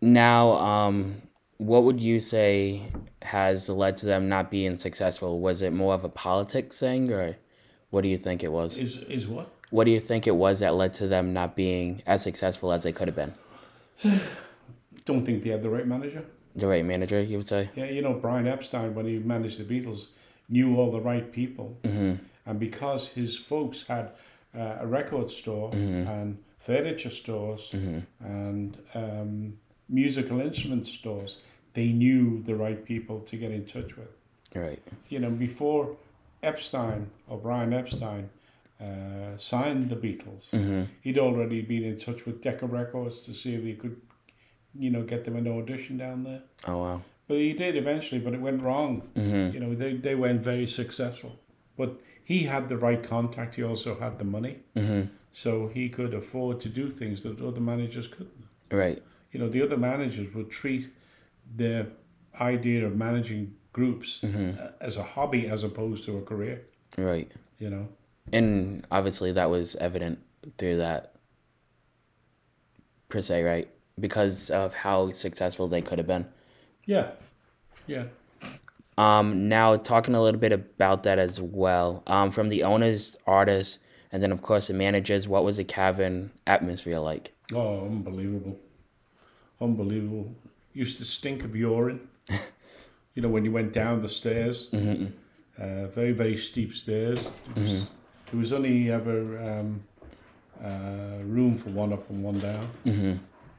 Now, 0.00 0.52
um, 0.52 1.20
what 1.56 1.82
would 1.82 1.98
you 1.98 2.20
say 2.20 2.82
has 3.22 3.68
led 3.68 3.96
to 3.98 4.06
them 4.06 4.28
not 4.28 4.52
being 4.52 4.76
successful? 4.76 5.40
Was 5.40 5.62
it 5.62 5.72
more 5.72 5.94
of 5.94 6.04
a 6.04 6.08
politics 6.08 6.78
thing, 6.78 7.10
or 7.10 7.36
what 7.90 8.02
do 8.02 8.08
you 8.08 8.16
think 8.16 8.44
it 8.44 8.52
was? 8.52 8.78
Is 8.78 8.98
is 8.98 9.26
what? 9.26 9.50
What 9.70 9.84
do 9.84 9.90
you 9.90 9.98
think 9.98 10.28
it 10.28 10.36
was 10.36 10.60
that 10.60 10.76
led 10.76 10.92
to 10.94 11.08
them 11.08 11.32
not 11.32 11.56
being 11.56 12.00
as 12.06 12.22
successful 12.22 12.72
as 12.72 12.84
they 12.84 12.92
could 12.92 13.08
have 13.08 13.16
been? 13.16 13.34
Don't 15.04 15.26
think 15.26 15.42
they 15.42 15.50
had 15.50 15.64
the 15.64 15.68
right 15.68 15.86
manager. 15.86 16.24
The 16.54 16.68
right 16.68 16.84
manager, 16.84 17.20
you 17.20 17.38
would 17.38 17.48
say? 17.48 17.68
Yeah, 17.74 17.86
you 17.86 18.02
know, 18.02 18.14
Brian 18.14 18.46
Epstein, 18.46 18.94
when 18.94 19.06
he 19.06 19.18
managed 19.18 19.58
the 19.58 19.64
Beatles, 19.64 20.06
knew 20.48 20.76
all 20.76 20.92
the 20.92 21.00
right 21.00 21.30
people. 21.32 21.76
Mm-hmm. 21.82 22.22
And 22.46 22.60
because 22.60 23.08
his 23.08 23.36
folks 23.36 23.84
had 23.86 24.12
uh, 24.56 24.76
a 24.80 24.86
record 24.86 25.30
store 25.30 25.72
and 25.72 26.38
furniture 26.68 27.10
stores 27.22 27.72
and 28.20 28.76
um, 28.94 29.54
musical 29.88 30.38
instrument 30.48 30.86
stores, 30.86 31.38
they 31.72 31.88
knew 32.02 32.42
the 32.44 32.54
right 32.54 32.84
people 32.84 33.20
to 33.20 33.36
get 33.42 33.50
in 33.50 33.64
touch 33.64 33.96
with. 33.96 34.12
Right. 34.54 34.82
You 35.08 35.18
know, 35.20 35.30
before 35.30 35.96
Epstein 36.42 37.10
or 37.28 37.38
Brian 37.38 37.72
Epstein 37.72 38.28
uh, 38.80 39.36
signed 39.38 39.88
the 39.90 39.96
Beatles, 39.96 40.44
Mm-hmm. 40.52 40.82
he'd 41.04 41.18
already 41.18 41.62
been 41.62 41.84
in 41.84 41.98
touch 41.98 42.26
with 42.26 42.42
Decca 42.42 42.66
Records 42.66 43.20
to 43.26 43.32
see 43.34 43.54
if 43.54 43.62
he 43.62 43.74
could, 43.74 43.96
you 44.78 44.90
know, 44.90 45.02
get 45.02 45.24
them 45.24 45.36
an 45.36 45.48
audition 45.48 45.96
down 45.96 46.22
there. 46.24 46.42
Oh 46.66 46.78
wow. 46.84 47.02
But 47.28 47.38
he 47.38 47.52
did 47.54 47.76
eventually, 47.76 48.20
but 48.20 48.34
it 48.34 48.40
went 48.40 48.62
wrong. 48.62 49.02
Mm-hmm. 49.16 49.54
You 49.54 49.60
know, 49.60 49.74
they, 49.74 49.94
they 49.94 50.14
weren't 50.14 50.42
very 50.42 50.66
successful. 50.66 51.32
But 51.76 51.90
he 52.24 52.38
had 52.44 52.68
the 52.68 52.76
right 52.76 53.02
contact. 53.02 53.54
He 53.54 53.62
also 53.62 53.98
had 53.98 54.18
the 54.18 54.24
money. 54.24 54.54
Mm-hmm. 54.76 55.02
So 55.32 55.68
he 55.68 55.88
could 55.88 56.14
afford 56.14 56.60
to 56.62 56.68
do 56.68 56.90
things 56.90 57.22
that 57.22 57.40
other 57.40 57.60
managers 57.60 58.08
couldn't. 58.08 58.44
Right. 58.70 59.02
You 59.32 59.40
know, 59.40 59.48
the 59.48 59.62
other 59.62 59.76
managers 59.76 60.34
would 60.34 60.50
treat 60.50 60.88
their 61.56 61.86
idea 62.40 62.86
of 62.86 62.96
managing 62.96 63.54
groups 63.72 64.20
Mm-hmm. 64.22 64.60
uh, 64.60 64.70
as 64.80 64.96
a 64.96 65.02
hobby 65.02 65.46
as 65.48 65.62
opposed 65.64 66.04
to 66.04 66.18
a 66.18 66.22
career, 66.22 66.62
Right. 66.96 67.30
you 67.58 67.70
know. 67.70 67.88
And 68.32 68.84
obviously 68.90 69.32
that 69.32 69.48
was 69.50 69.76
evident 69.76 70.18
through 70.58 70.78
that 70.78 71.14
per 73.08 73.20
se, 73.22 73.42
right? 73.42 73.68
Because 73.98 74.50
of 74.50 74.74
how 74.74 75.12
successful 75.12 75.68
they 75.68 75.80
could 75.80 75.98
have 75.98 76.06
been. 76.06 76.26
Yeah. 76.84 77.10
Yeah. 77.86 78.04
Um, 78.96 79.48
now 79.48 79.76
talking 79.76 80.14
a 80.14 80.22
little 80.22 80.40
bit 80.40 80.52
about 80.52 81.04
that 81.04 81.18
as 81.18 81.40
well. 81.40 82.02
Um, 82.06 82.30
from 82.30 82.48
the 82.48 82.64
owners, 82.64 83.16
artists, 83.26 83.78
and 84.12 84.22
then 84.22 84.32
of 84.32 84.42
course 84.42 84.68
the 84.68 84.74
managers, 84.74 85.28
what 85.28 85.44
was 85.44 85.56
the 85.56 85.64
cavern 85.64 86.30
atmosphere 86.46 86.98
like? 86.98 87.32
Oh, 87.52 87.86
unbelievable. 87.86 88.58
Unbelievable. 89.60 90.34
Used 90.72 90.98
to 90.98 91.04
stink 91.04 91.44
of 91.44 91.56
urine. 91.56 92.06
you 93.14 93.22
know, 93.22 93.28
when 93.28 93.44
you 93.44 93.52
went 93.52 93.72
down 93.72 94.02
the 94.02 94.08
stairs. 94.08 94.70
Mm-hmm. 94.70 95.06
Uh, 95.60 95.88
very, 95.88 96.12
very 96.12 96.36
steep 96.36 96.72
stairs. 96.72 97.32
It 97.56 97.62
was, 97.62 97.72
There 98.30 98.38
was 98.38 98.52
only 98.52 98.92
ever 98.92 99.38
um, 99.38 99.82
uh, 100.62 101.24
room 101.24 101.58
for 101.58 101.70
one 101.70 101.92
up 101.92 102.08
and 102.10 102.22
one 102.22 102.38
down. 102.38 102.70
Mm-hmm. 102.86 103.14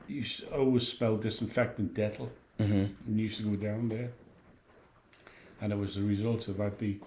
You 0.07 0.15
used 0.15 0.39
to 0.39 0.57
always 0.57 0.87
smell 0.87 1.17
disinfectant 1.17 1.93
Dettol. 1.93 2.29
Mm-hmm. 2.59 2.85
And 3.05 3.17
you 3.17 3.23
used 3.23 3.37
to 3.39 3.43
go 3.43 3.55
down 3.55 3.89
there. 3.89 4.11
And 5.61 5.73
it 5.73 5.77
was 5.77 5.95
the 5.95 6.03
result 6.03 6.47
of 6.47 6.57
that 6.57 6.79
the, 6.79 6.97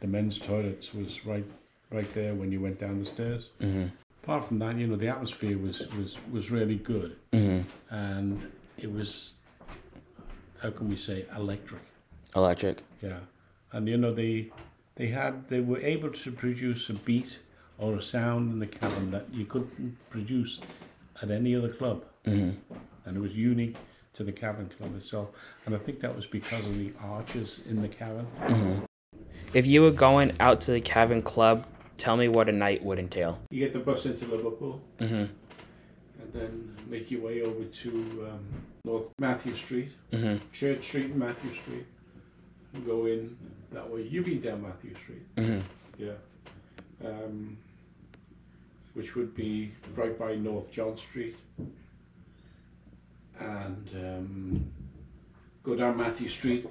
the 0.00 0.06
men's 0.06 0.38
toilets 0.38 0.94
was 0.94 1.26
right 1.26 1.44
right 1.90 2.12
there 2.14 2.34
when 2.34 2.52
you 2.52 2.60
went 2.60 2.78
down 2.78 2.98
the 2.98 3.06
stairs. 3.06 3.50
Mm-hmm. 3.60 3.86
Apart 4.22 4.48
from 4.48 4.58
that, 4.58 4.76
you 4.76 4.86
know, 4.88 4.96
the 4.96 5.08
atmosphere 5.08 5.56
was, 5.56 5.80
was, 5.96 6.16
was 6.32 6.50
really 6.50 6.76
good. 6.76 7.16
Mm-hmm. 7.32 7.94
And 7.94 8.50
it 8.78 8.92
was, 8.92 9.32
how 10.60 10.70
can 10.70 10.88
we 10.88 10.96
say, 10.96 11.26
electric. 11.36 11.82
Electric. 12.34 12.82
Yeah, 13.02 13.18
and 13.72 13.88
you 13.88 13.96
know 13.96 14.12
they 14.12 14.50
they 14.96 15.06
had 15.08 15.48
they 15.48 15.60
were 15.60 15.80
able 15.80 16.10
to 16.10 16.32
produce 16.32 16.90
a 16.90 16.94
beat 16.94 17.38
or 17.78 17.94
a 17.94 18.02
sound 18.02 18.52
in 18.52 18.58
the 18.58 18.66
Cavern 18.66 19.10
that 19.10 19.26
you 19.32 19.46
couldn't 19.46 19.96
produce 20.10 20.60
at 21.22 21.30
any 21.30 21.54
other 21.54 21.72
club, 21.72 22.04
Mm-hmm. 22.26 22.74
and 23.06 23.16
it 23.16 23.20
was 23.20 23.32
unique 23.32 23.76
to 24.14 24.24
the 24.24 24.32
Cavern 24.32 24.68
club 24.76 24.94
itself. 24.96 25.28
And 25.64 25.74
I 25.74 25.78
think 25.78 26.00
that 26.00 26.14
was 26.14 26.26
because 26.26 26.66
of 26.66 26.76
the 26.76 26.92
arches 27.00 27.60
in 27.68 27.80
the 27.80 27.88
Cavern. 27.88 28.26
If 29.54 29.66
you 29.66 29.82
were 29.82 29.92
going 29.92 30.32
out 30.40 30.60
to 30.62 30.72
the 30.72 30.80
Cavern 30.80 31.22
Club, 31.22 31.64
tell 31.96 32.16
me 32.16 32.28
what 32.28 32.48
a 32.48 32.52
night 32.52 32.84
would 32.84 32.98
entail. 32.98 33.38
You 33.50 33.60
get 33.60 33.72
the 33.72 33.78
bus 33.80 34.06
into 34.06 34.26
Liverpool, 34.26 34.80
Mm-hmm. 34.98 35.14
and 35.14 36.32
then 36.32 36.76
make 36.88 37.10
your 37.10 37.22
way 37.22 37.42
over 37.42 37.64
to 37.64 38.28
um, 38.30 38.44
North 38.84 39.12
Mathew 39.18 39.54
Street, 39.54 39.90
Mm-hmm. 40.12 40.36
Church 40.52 40.84
Street, 40.84 41.06
and 41.06 41.16
Mathew 41.16 41.54
Street, 41.54 41.86
and 42.74 42.86
go 42.86 43.06
in 43.06 43.36
that 43.72 43.88
way. 43.90 44.02
You've 44.02 44.24
been 44.26 44.40
down 44.40 44.62
Mathew 44.62 44.94
Street. 44.94 45.36
Mm-hmm. 45.36 45.66
Yeah. 45.98 46.12
Um, 47.04 47.56
which 48.94 49.14
would 49.14 49.34
be 49.34 49.72
right 49.94 50.18
by 50.18 50.34
North 50.36 50.72
John 50.72 50.96
Street. 50.96 51.36
And 53.38 53.90
um, 53.94 54.72
go 55.62 55.74
down 55.76 55.98
Mathew 55.98 56.30
Street 56.30 56.66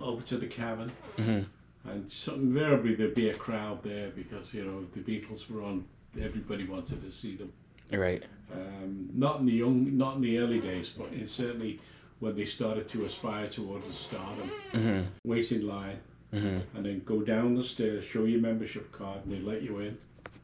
over 0.00 0.20
to 0.22 0.36
the 0.36 0.46
cavern. 0.48 0.90
Mm-hmm. 1.16 1.44
And 1.90 2.10
so 2.12 2.34
invariably 2.34 2.94
there'd 2.94 3.14
be 3.14 3.30
a 3.30 3.34
crowd 3.34 3.82
there 3.82 4.10
because, 4.10 4.52
you 4.54 4.64
know, 4.64 4.84
if 4.84 4.92
the 4.94 5.00
Beatles 5.20 5.48
were 5.50 5.62
on, 5.62 5.84
everybody 6.20 6.64
wanted 6.64 7.02
to 7.02 7.10
see 7.10 7.36
them. 7.36 7.52
Right. 7.92 8.22
Um, 8.52 9.08
not 9.14 9.40
in 9.40 9.46
the 9.46 9.52
young, 9.52 9.96
not 9.96 10.16
in 10.16 10.22
the 10.22 10.38
early 10.38 10.60
days, 10.60 10.90
but 10.96 11.08
in 11.08 11.26
certainly 11.28 11.80
when 12.20 12.34
they 12.36 12.44
started 12.46 12.88
to 12.90 13.04
aspire 13.04 13.48
towards 13.48 13.96
stardom. 13.96 14.50
Mm-hmm. 14.72 15.02
Wait 15.24 15.52
in 15.52 15.66
line, 15.66 15.98
Mm-hmm. 16.34 16.76
and 16.76 16.84
then 16.84 17.00
go 17.06 17.22
down 17.22 17.54
the 17.54 17.64
stairs, 17.64 18.04
show 18.04 18.24
your 18.24 18.40
membership 18.40 18.92
card, 18.92 19.24
and 19.24 19.32
they 19.32 19.40
let 19.40 19.62
you 19.62 19.78
in, 19.78 19.96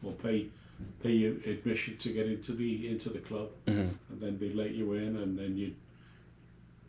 or 0.02 0.12
pay 0.12 0.46
pay 1.02 1.10
your 1.12 1.34
admission 1.44 1.98
to 1.98 2.08
get 2.10 2.26
into 2.26 2.52
the 2.52 2.88
into 2.88 3.10
the 3.10 3.18
club, 3.18 3.50
Mm-hmm. 3.66 3.80
and 4.12 4.20
then 4.20 4.38
they 4.38 4.50
let 4.54 4.70
you 4.70 4.94
in, 4.94 5.16
and 5.16 5.38
then 5.38 5.58
you, 5.58 5.74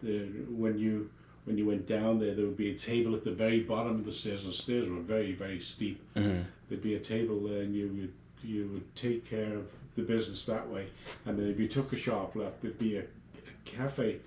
the 0.02 0.28
when 0.50 0.80
you 0.80 1.10
when 1.46 1.58
you 1.58 1.66
went 1.66 1.88
down 1.88 2.20
there, 2.20 2.34
there 2.36 2.46
would 2.46 2.58
be 2.58 2.72
a 2.72 2.78
table 2.78 3.16
at 3.16 3.24
the 3.24 3.32
very 3.32 3.62
bottom 3.62 3.96
of 4.00 4.06
the 4.06 4.12
stairs. 4.12 4.44
and 4.44 4.52
The 4.54 4.58
stairs 4.58 4.90
were 4.90 5.00
very 5.00 5.32
very 5.34 5.60
steep. 5.60 6.02
Mm-hmm. 6.16 6.42
There'd 6.70 6.82
be 6.84 6.96
a 6.96 7.00
table 7.00 7.40
there, 7.48 7.62
and 7.62 7.74
you 7.76 7.88
would 8.00 8.14
you 8.50 8.68
would 8.74 8.96
take 8.96 9.30
care 9.30 9.54
of 9.56 9.66
the 9.96 10.02
business 10.04 10.46
that 10.46 10.68
way, 10.70 10.88
and 11.26 11.38
then 11.40 11.48
if 11.48 11.60
you 11.60 11.68
took 11.68 11.94
a 11.94 11.96
sharp 11.98 12.36
left, 12.36 12.62
there'd 12.62 12.78
be 12.78 12.98
a, 12.98 13.02
a 13.02 13.54
cafe 13.64 14.18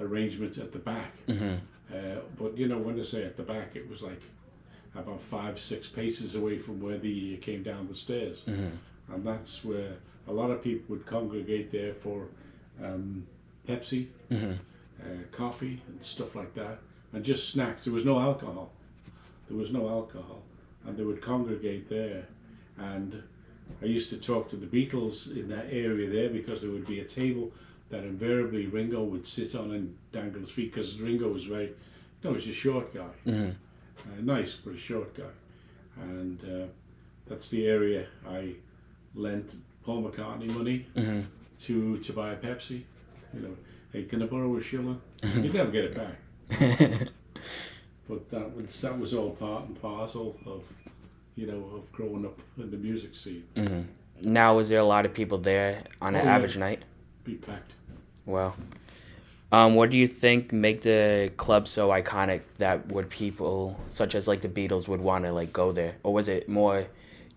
arrangement 0.00 0.58
at 0.58 0.72
the 0.72 0.78
back. 0.78 1.12
Mm-hmm. 1.28 1.54
Uh, 1.94 2.20
but 2.38 2.56
you 2.58 2.66
know, 2.68 2.78
when 2.78 2.98
I 2.98 3.04
say 3.04 3.22
at 3.24 3.36
the 3.36 3.42
back, 3.42 3.76
it 3.76 3.88
was 3.88 4.02
like 4.02 4.20
about 4.94 5.20
five, 5.22 5.60
six 5.60 5.86
paces 5.88 6.34
away 6.34 6.58
from 6.58 6.80
where 6.80 6.98
the 6.98 7.08
you 7.08 7.36
came 7.36 7.62
down 7.62 7.86
the 7.88 7.94
stairs, 7.94 8.42
Mm-hmm. 8.48 9.14
and 9.14 9.26
that's 9.26 9.62
where 9.64 9.92
a 10.28 10.32
lot 10.32 10.50
of 10.50 10.62
people 10.62 10.96
would 10.96 11.06
congregate 11.06 11.70
there 11.72 11.94
for 11.94 12.26
um, 12.82 13.26
Pepsi, 13.68 14.06
Mm-hmm. 14.30 14.52
Uh, 15.04 15.36
coffee, 15.36 15.80
and 15.88 16.02
stuff 16.04 16.34
like 16.34 16.54
that, 16.54 16.78
and 17.12 17.24
just 17.24 17.48
snacks. 17.50 17.84
There 17.84 17.92
was 17.92 18.04
no 18.04 18.18
alcohol. 18.18 18.70
There 19.48 19.56
was 19.58 19.70
no 19.72 19.88
alcohol, 19.88 20.42
and 20.86 20.96
they 20.96 21.04
would 21.04 21.20
congregate 21.22 21.88
there. 21.88 22.24
And 22.78 23.22
I 23.82 23.86
used 23.86 24.10
to 24.10 24.16
talk 24.18 24.48
to 24.50 24.56
the 24.56 24.66
Beatles 24.66 25.36
in 25.36 25.48
that 25.48 25.66
area 25.70 26.08
there 26.10 26.28
because 26.30 26.62
there 26.62 26.70
would 26.70 26.86
be 26.86 27.00
a 27.00 27.04
table 27.04 27.50
that 27.90 28.04
invariably 28.04 28.66
Ringo 28.66 29.02
would 29.04 29.26
sit 29.26 29.54
on 29.54 29.72
and 29.72 29.94
dangle 30.12 30.40
his 30.40 30.50
feet 30.50 30.72
because 30.72 30.98
Ringo 30.98 31.28
was 31.30 31.44
very, 31.44 31.72
no, 32.24 32.32
he's 32.34 32.48
a 32.48 32.52
short 32.52 32.94
guy, 32.94 33.10
Mm-hmm. 33.26 33.50
uh, 33.50 34.22
nice 34.22 34.54
but 34.54 34.74
a 34.74 34.78
short 34.78 35.14
guy, 35.14 35.34
and 36.00 36.40
uh, 36.44 36.66
that's 37.28 37.50
the 37.50 37.66
area 37.66 38.06
I 38.26 38.54
lent 39.14 39.52
Paul 39.84 40.02
McCartney 40.04 40.50
money 40.56 40.86
Mm-hmm. 40.96 41.20
to 41.66 41.98
to 41.98 42.12
buy 42.14 42.32
a 42.32 42.36
Pepsi. 42.36 42.82
You 43.34 43.40
know, 43.40 43.56
hey, 43.92 44.04
can 44.04 44.22
I 44.22 44.26
borrow 44.26 44.56
a 44.56 44.62
shilling? 44.62 45.00
You'd 45.22 45.54
never 45.54 45.70
get 45.70 45.84
it 45.84 45.94
back. 45.94 47.08
But 48.08 48.30
that 48.30 48.54
was 48.54 48.80
that 48.80 48.98
was 48.98 49.14
all 49.14 49.30
part 49.30 49.68
and 49.68 49.80
parcel 49.80 50.36
of, 50.44 50.62
you 51.36 51.46
know, 51.46 51.76
of 51.76 51.90
growing 51.92 52.26
up 52.26 52.38
in 52.58 52.70
the 52.70 52.76
music 52.76 53.14
scene. 53.14 53.44
mm-hmm. 53.56 53.82
Now, 54.30 54.56
was 54.56 54.68
there 54.68 54.80
a 54.80 54.84
lot 54.84 55.06
of 55.06 55.14
people 55.14 55.38
there 55.38 55.84
on 56.00 56.14
an 56.14 56.22
Oh, 56.22 56.24
yeah. 56.24 56.34
average 56.34 56.56
night? 56.56 56.82
Be 57.24 57.34
packed. 57.34 57.72
Well, 58.26 58.54
um, 59.50 59.74
what 59.76 59.90
do 59.90 59.96
you 59.96 60.06
think 60.08 60.52
make 60.52 60.82
the 60.82 61.30
club 61.36 61.68
so 61.68 61.88
iconic 61.90 62.42
that 62.58 62.88
would 62.92 63.08
people 63.08 63.78
such 63.88 64.14
as 64.14 64.28
like 64.28 64.40
the 64.42 64.48
Beatles 64.48 64.88
would 64.88 65.00
want 65.00 65.24
to 65.24 65.32
like 65.32 65.52
go 65.52 65.72
there, 65.72 65.94
or 66.02 66.12
was 66.12 66.28
it 66.28 66.48
more 66.48 66.86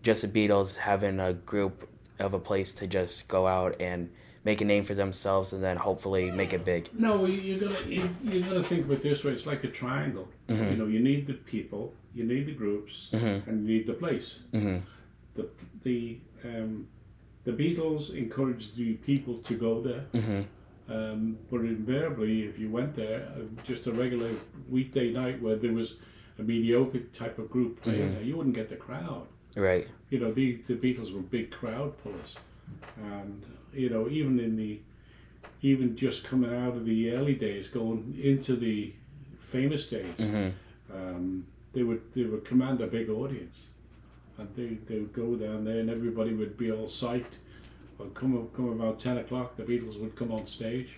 just 0.04 0.22
the 0.24 0.28
Beatles 0.28 0.78
having 0.78 1.20
a 1.20 1.34
group 1.34 1.88
of 2.20 2.34
a 2.34 2.40
place 2.40 2.72
to 2.74 2.88
just 2.88 3.28
go 3.28 3.48
out 3.48 3.76
and 3.80 4.10
make 4.44 4.62
a 4.62 4.66
name 4.66 4.84
for 4.86 4.94
themselves 4.94 5.54
and 5.54 5.64
then 5.64 5.78
hopefully 5.78 6.32
make 6.32 6.54
it 6.54 6.64
big? 6.66 6.88
No, 6.98 7.26
you- 7.26 7.42
you're 7.42 7.60
gonna 7.60 7.88
you, 7.88 8.10
you're 8.24 8.44
gonna 8.44 8.64
think 8.64 8.86
of 8.86 8.92
it 8.92 9.02
this 9.02 9.24
way. 9.24 9.32
It's 9.34 9.46
like 9.46 9.64
a 9.64 9.70
triangle. 9.70 10.28
You 10.48 10.56
know, 10.78 10.86
you 10.86 11.00
need 11.00 11.26
the 11.28 11.34
people, 11.34 11.94
you 12.14 12.24
need 12.24 12.46
the 12.46 12.54
groups, 12.54 13.10
and 13.12 13.68
you 13.68 13.78
need 13.78 13.88
the 13.88 13.94
place. 13.94 14.40
Mhm. 14.54 14.82
The 15.36 15.48
the 15.84 16.18
um, 16.44 16.88
the 17.44 17.52
Beatles 17.52 18.14
encouraged 18.16 18.76
the 18.76 18.94
people 18.94 19.36
to 19.40 19.56
go 19.56 19.82
there. 19.82 20.06
Mhm. 20.14 20.46
Um, 20.88 21.38
but 21.50 21.62
invariably, 21.62 22.44
if 22.44 22.60
you 22.60 22.70
went 22.70 22.96
there, 22.96 23.28
uh, 23.36 23.42
just 23.64 23.88
a 23.88 23.92
regular 23.92 24.30
weekday 24.70 25.12
night 25.12 25.42
where 25.42 25.56
there 25.56 25.74
was 25.74 25.96
a 26.38 26.44
mediocre 26.44 27.00
type 27.14 27.40
of 27.40 27.50
group 27.50 27.82
playing 27.82 28.14
there, 28.14 28.22
you 28.22 28.38
wouldn't 28.38 28.54
get 28.56 28.70
the 28.70 28.76
crowd. 28.76 29.26
Right. 29.56 29.88
You 30.10 30.20
know, 30.20 30.32
the, 30.32 30.58
the 30.68 30.76
Beatles 30.76 31.14
were 31.14 31.22
big 31.22 31.52
crowd 31.52 31.94
pullers. 32.04 32.36
And, 33.02 33.44
you 33.74 33.90
know, 33.90 34.10
even 34.10 34.40
in 34.40 34.56
the, 34.56 34.80
even 35.62 35.96
just 35.96 36.24
coming 36.24 36.54
out 36.54 36.76
of 36.76 36.86
the 36.86 37.12
early 37.12 37.34
days, 37.36 37.68
going 37.68 38.18
into 38.22 38.56
the 38.56 38.94
famous 39.52 39.88
days, 39.88 40.16
Mhm. 40.18 40.52
um, 40.94 41.46
they 41.74 41.84
would 41.84 42.02
they 42.14 42.24
would 42.24 42.46
command 42.46 42.82
a 42.82 42.88
big 42.88 43.10
audience, 43.10 43.58
and 44.38 44.48
they, 44.56 44.78
they 44.88 45.00
would 45.00 45.14
go 45.14 45.36
down 45.36 45.66
there, 45.66 45.80
and 45.80 45.90
everybody 45.90 46.34
would 46.34 46.58
be 46.58 46.72
all 46.72 46.88
psyched. 46.88 47.36
Well, 47.98 48.10
come 48.10 48.48
come 48.56 48.70
about 48.70 49.00
ten 49.00 49.18
o'clock, 49.18 49.56
the 49.58 49.64
Beatles 49.64 50.00
would 50.00 50.16
come 50.16 50.32
on 50.32 50.48
stage, 50.48 50.90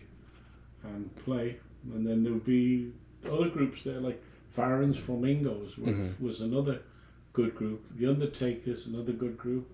and 0.84 1.14
play, 1.18 1.58
and 1.94 2.06
then 2.06 2.24
there 2.24 2.34
would 2.34 2.46
be 2.46 2.92
other 3.30 3.50
groups 3.50 3.84
there 3.84 4.00
like 4.00 4.22
Faron's 4.56 4.98
Flamingos 4.98 5.76
Mhm. 5.76 6.20
was 6.20 6.42
another 6.42 6.82
good 7.38 7.56
group. 7.56 7.86
The 8.00 8.08
Undertakers 8.08 8.88
another 8.88 9.12
good 9.14 9.38
group. 9.38 9.70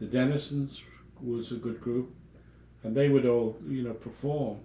The 0.00 0.06
Dennisons 0.06 0.80
was 1.20 1.52
a 1.52 1.56
good 1.56 1.80
group, 1.82 2.08
and 2.82 2.96
they 2.96 3.10
would 3.10 3.26
all 3.26 3.58
you 3.68 3.82
know 3.82 3.92
perform, 3.92 4.60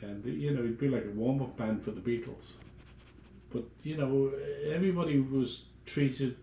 and 0.00 0.24
you 0.24 0.50
know 0.52 0.60
it'd 0.60 0.78
be 0.80 0.88
like 0.88 1.04
a 1.04 1.10
warm 1.10 1.42
up 1.42 1.54
band 1.58 1.84
for 1.84 1.90
the 1.90 2.00
Beatles. 2.00 2.48
But 3.52 3.64
you 3.82 3.98
know 3.98 4.32
everybody 4.76 5.20
was 5.20 5.64
treated 5.84 6.36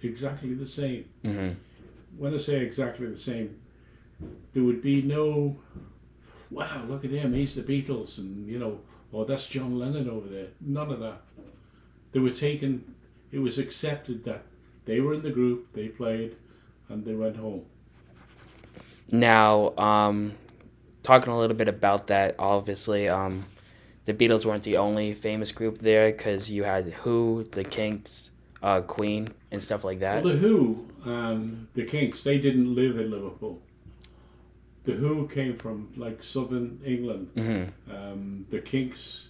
exactly 0.00 0.54
the 0.54 0.66
same. 0.80 1.06
Mhm. 1.24 1.56
When 2.16 2.34
I 2.34 2.38
say 2.38 2.60
exactly 2.64 3.06
the 3.08 3.24
same, 3.30 3.48
there 4.52 4.62
would 4.62 4.82
be 4.82 5.02
no, 5.02 5.56
wow, 6.50 6.84
look 6.88 7.04
at 7.04 7.10
him, 7.10 7.32
he's 7.34 7.54
the 7.56 7.62
Beatles, 7.62 8.18
and 8.18 8.46
you 8.46 8.58
know, 8.60 8.80
or 9.10 9.26
that's 9.26 9.48
John 9.48 9.76
Lennon 9.76 10.08
over 10.08 10.28
there. 10.28 10.50
None 10.60 10.92
of 10.92 11.00
that. 11.00 11.20
They 12.12 12.20
were 12.20 12.36
taken. 12.48 12.94
It 13.32 13.38
was 13.38 13.58
accepted 13.58 14.24
that 14.24 14.42
they 14.84 15.00
were 15.00 15.14
in 15.14 15.22
the 15.22 15.30
group, 15.30 15.72
they 15.72 15.88
played, 15.88 16.36
and 16.88 17.04
they 17.04 17.14
went 17.14 17.36
home. 17.36 17.64
Now, 19.10 19.76
um, 19.76 20.34
talking 21.02 21.32
a 21.32 21.38
little 21.38 21.56
bit 21.56 21.68
about 21.68 22.06
that, 22.08 22.34
obviously, 22.38 23.08
um, 23.08 23.46
the 24.04 24.14
Beatles 24.14 24.44
weren't 24.44 24.62
the 24.64 24.76
only 24.76 25.14
famous 25.14 25.52
group 25.52 25.78
there 25.78 26.10
because 26.10 26.50
you 26.50 26.64
had 26.64 26.86
Who, 27.04 27.44
the 27.52 27.64
Kinks, 27.64 28.30
uh, 28.62 28.80
Queen, 28.80 29.32
and 29.50 29.62
stuff 29.62 29.84
like 29.84 30.00
that. 30.00 30.24
Well, 30.24 30.32
the 30.32 30.38
Who 30.38 30.88
and 31.04 31.68
the 31.74 31.84
Kinks, 31.84 32.22
they 32.22 32.38
didn't 32.38 32.74
live 32.74 32.98
in 32.98 33.10
Liverpool. 33.10 33.60
The 34.84 34.92
Who 34.92 35.28
came 35.28 35.56
from 35.58 35.92
like 35.96 36.22
southern 36.22 36.80
England. 36.84 37.28
hmm 37.36 37.92
Um, 37.94 38.46
the 38.50 38.60
Kinks, 38.60 39.28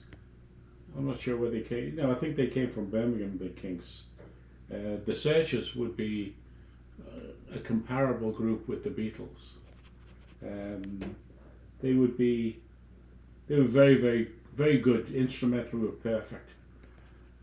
I'm 0.97 1.07
not 1.07 1.21
sure 1.21 1.37
where 1.37 1.51
they 1.51 1.61
came. 1.61 1.97
No, 1.97 2.11
I 2.11 2.15
think 2.15 2.37
they 2.37 2.47
came 2.47 2.71
from 2.71 2.87
Birmingham. 2.87 3.39
The 3.39 3.49
Kinks. 3.49 4.03
Uh, 4.73 4.97
the 5.05 5.15
Searchers 5.15 5.75
would 5.77 5.97
be 5.97 6.35
uh, 7.07 7.57
a 7.57 7.59
comparable 7.59 8.31
group 8.31 8.69
with 8.69 8.83
the 8.85 8.91
Beatles. 8.91 9.57
Um, 10.43 11.01
they 11.81 11.93
would 11.93 12.17
be. 12.17 12.59
They 13.49 13.57
were 13.57 13.65
very, 13.65 13.97
very, 13.97 14.29
very 14.55 14.79
good. 14.79 15.13
Instrumental 15.15 15.81
were 15.81 15.89
perfect. 15.89 16.51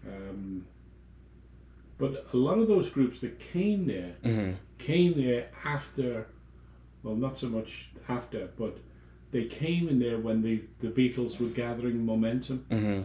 Um, 0.08 0.65
but 1.98 2.26
a 2.34 2.38
lot 2.38 2.58
of 2.58 2.68
those 2.68 2.89
groups 2.89 3.20
that 3.20 3.39
came 3.39 3.86
there 3.86 4.13
hmm 4.24 4.52
came 4.78 5.22
there 5.22 5.50
after, 5.65 6.26
well, 7.04 7.13
not 7.15 7.38
so 7.38 7.50
much 7.50 7.89
after, 8.08 8.48
but 8.58 8.78
they 9.32 9.44
came 9.44 9.89
in 9.89 10.00
there 10.00 10.18
when 10.18 10.42
the, 10.42 10.62
the 10.80 10.88
Beatles 10.88 11.38
were 11.38 11.50
gathering 11.50 12.06
momentum 12.06 12.65
hmm 12.72 13.02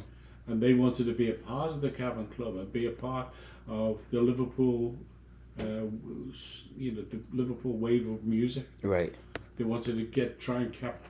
and 0.47 0.61
they 0.63 0.75
wanted 0.75 1.07
to 1.07 1.13
be 1.15 1.31
a 1.31 1.35
part 1.35 1.71
of 1.71 1.81
the 1.81 1.91
Cavern 1.91 2.27
Club 2.29 2.57
and 2.57 2.73
be 2.73 2.87
a 2.87 2.91
part 2.91 3.27
of 3.69 3.99
the 4.11 4.21
Liverpool, 4.21 4.97
uh, 5.61 5.87
you 6.77 6.93
know, 6.93 7.03
the 7.03 7.21
Liverpool 7.33 7.77
wave 7.77 8.09
of 8.09 8.25
music. 8.25 8.67
Right. 8.83 9.15
They 9.57 9.65
wanted 9.65 9.97
to 9.97 10.05
get 10.05 10.41
try 10.41 10.57
and 10.63 10.73
cap, 10.73 11.01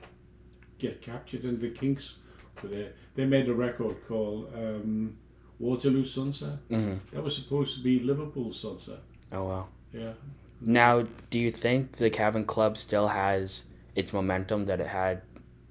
get 0.79 1.01
captured, 1.01 1.43
and 1.43 1.59
the 1.59 1.69
Kinks 1.69 2.15
were 2.61 2.69
there. 2.69 2.91
They 3.15 3.25
made 3.25 3.49
a 3.49 3.53
record 3.53 3.95
called 4.07 4.51
um, 4.55 5.17
Waterloo 5.59 6.05
Sunset. 6.05 6.59
hmm 6.69 6.95
That 7.13 7.23
was 7.23 7.35
supposed 7.35 7.77
to 7.77 7.83
be 7.83 7.99
Liverpool 7.99 8.53
Sunset. 8.53 8.99
Oh, 9.31 9.45
wow. 9.45 9.67
Yeah. 9.93 10.13
Now, 10.61 11.05
do 11.29 11.39
you 11.39 11.51
think 11.51 11.93
the 11.93 12.09
Cavern 12.09 12.45
Club 12.45 12.77
still 12.77 13.07
has 13.07 13.65
its 13.95 14.13
momentum 14.13 14.65
that 14.65 14.79
it 14.79 14.87
had 14.87 15.21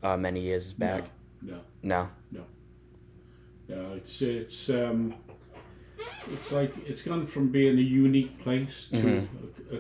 uh, 0.03 0.16
many 0.16 0.40
years 0.40 0.73
back? 0.73 1.05
No. 1.42 1.61
No. 1.83 2.09
No. 2.31 2.44
No, 3.68 3.92
it's 3.94 4.20
it's 4.20 4.68
um, 4.68 5.14
it's 6.33 6.53
like 6.53 6.73
it's 6.87 7.03
gone 7.03 7.27
from 7.27 7.49
being 7.49 7.79
a 7.79 7.83
unique 7.83 8.39
place 8.43 8.89
to 8.91 8.97
Mhm. 8.97 9.29
a, 9.71 9.77
a, 9.77 9.79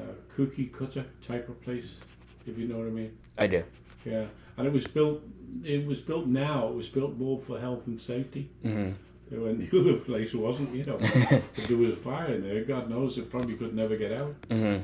a 0.00 0.14
cookie 0.36 0.66
cutter 0.66 1.04
type 1.26 1.48
of 1.48 1.60
place, 1.62 2.00
if 2.46 2.58
you 2.58 2.66
know 2.68 2.78
what 2.78 2.86
I 2.88 2.90
mean. 2.90 3.12
I 3.38 3.46
do. 3.46 3.62
Yeah, 4.04 4.26
and 4.56 4.66
it 4.66 4.72
was 4.72 4.86
built. 4.86 5.22
It 5.64 5.86
was 5.86 5.98
built 6.00 6.26
now. 6.26 6.68
It 6.68 6.74
was 6.74 6.88
built 6.88 7.16
more 7.16 7.38
for 7.40 7.58
health 7.60 7.86
and 7.86 8.00
safety. 8.00 8.48
hmm 8.62 8.90
When 9.30 9.58
the 9.58 9.78
other 9.80 9.94
place 9.98 10.34
wasn't, 10.34 10.74
you 10.74 10.84
know, 10.84 10.96
if 11.56 11.68
there 11.68 11.76
was 11.76 11.90
a 11.90 11.96
fire 11.96 12.34
in 12.34 12.42
there, 12.42 12.64
God 12.64 12.90
knows 12.90 13.16
it 13.18 13.30
probably 13.30 13.54
could 13.54 13.74
never 13.74 13.96
get 13.96 14.12
out. 14.12 14.34
hmm 14.50 14.78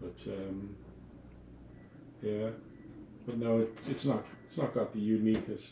But 0.00 0.18
um, 0.36 0.74
yeah, 2.22 2.50
but 3.26 3.38
no, 3.38 3.58
it, 3.60 3.78
it's 3.88 4.04
not. 4.04 4.24
It's 4.48 4.56
not 4.58 4.74
got 4.74 4.92
the 4.92 5.00
uniqueness. 5.00 5.70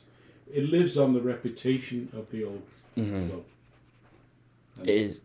It 0.52 0.64
lives 0.70 0.96
on 0.96 1.12
the 1.12 1.20
reputation 1.20 2.08
of 2.12 2.30
the 2.30 2.44
old 2.44 2.62
hmm 2.94 3.28
club. 3.28 3.44
Is, 4.84 5.20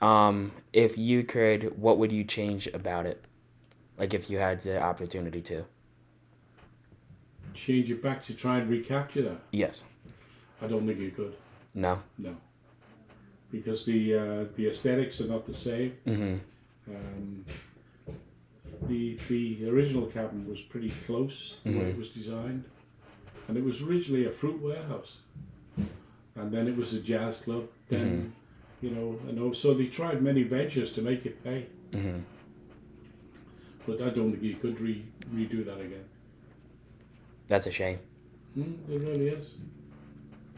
um, 0.00 0.52
if 0.72 0.96
you 0.98 1.24
could, 1.24 1.78
what 1.78 1.98
would 1.98 2.12
you 2.12 2.24
change 2.24 2.66
about 2.68 3.06
it? 3.06 3.22
Like 3.98 4.14
if 4.14 4.28
you 4.30 4.38
had 4.38 4.60
the 4.60 4.82
opportunity 4.82 5.40
to. 5.42 5.64
change 7.54 7.90
it 7.90 8.02
back 8.02 8.24
to 8.26 8.34
try 8.34 8.58
and 8.58 8.68
recapture 8.68 9.22
that. 9.22 9.40
Yes. 9.52 9.84
I 10.60 10.66
don't 10.66 10.86
think 10.86 10.98
you 10.98 11.10
could. 11.10 11.34
No. 11.74 12.00
No, 12.18 12.36
because 13.50 13.84
the 13.84 14.14
uh, 14.14 14.44
the 14.56 14.68
aesthetics 14.68 15.20
are 15.20 15.26
not 15.28 15.46
the 15.46 15.54
same. 15.54 15.92
hmm 16.04 16.36
Um, 16.88 17.44
the 18.88 19.18
the 19.28 19.68
original 19.68 20.06
Cavern 20.06 20.48
was 20.48 20.60
pretty 20.60 20.92
close 21.06 21.56
to 21.64 21.76
when 21.78 21.86
it 21.88 21.96
was 21.98 22.08
designed, 22.10 22.64
and 23.48 23.56
it 23.56 23.64
was 23.64 23.80
originally 23.82 24.26
a 24.26 24.30
fruit 24.30 24.60
warehouse, 24.60 25.18
and 26.36 26.52
then 26.52 26.68
it 26.68 26.76
was 26.76 26.94
a 26.94 27.00
jazz 27.00 27.38
club. 27.38 27.64
Then, 27.88 28.32
you 28.84 28.90
know, 28.90 29.18
and 29.28 29.56
so 29.56 29.72
they 29.72 29.86
tried 29.86 30.22
many 30.22 30.42
ventures 30.42 30.92
to 30.92 31.00
make 31.00 31.24
it 31.24 31.42
pay, 31.42 31.66
hmm 31.92 32.18
but 33.86 34.00
I 34.00 34.08
don't 34.10 34.30
think 34.32 34.42
you 34.42 34.54
could 34.56 34.80
re- 34.80 35.04
redo 35.34 35.64
that 35.66 35.78
again. 35.78 36.04
That's 37.48 37.66
a 37.66 37.70
shame. 37.70 37.98
Mm, 38.58 38.76
it 38.90 38.98
really 38.98 39.28
is. 39.28 39.46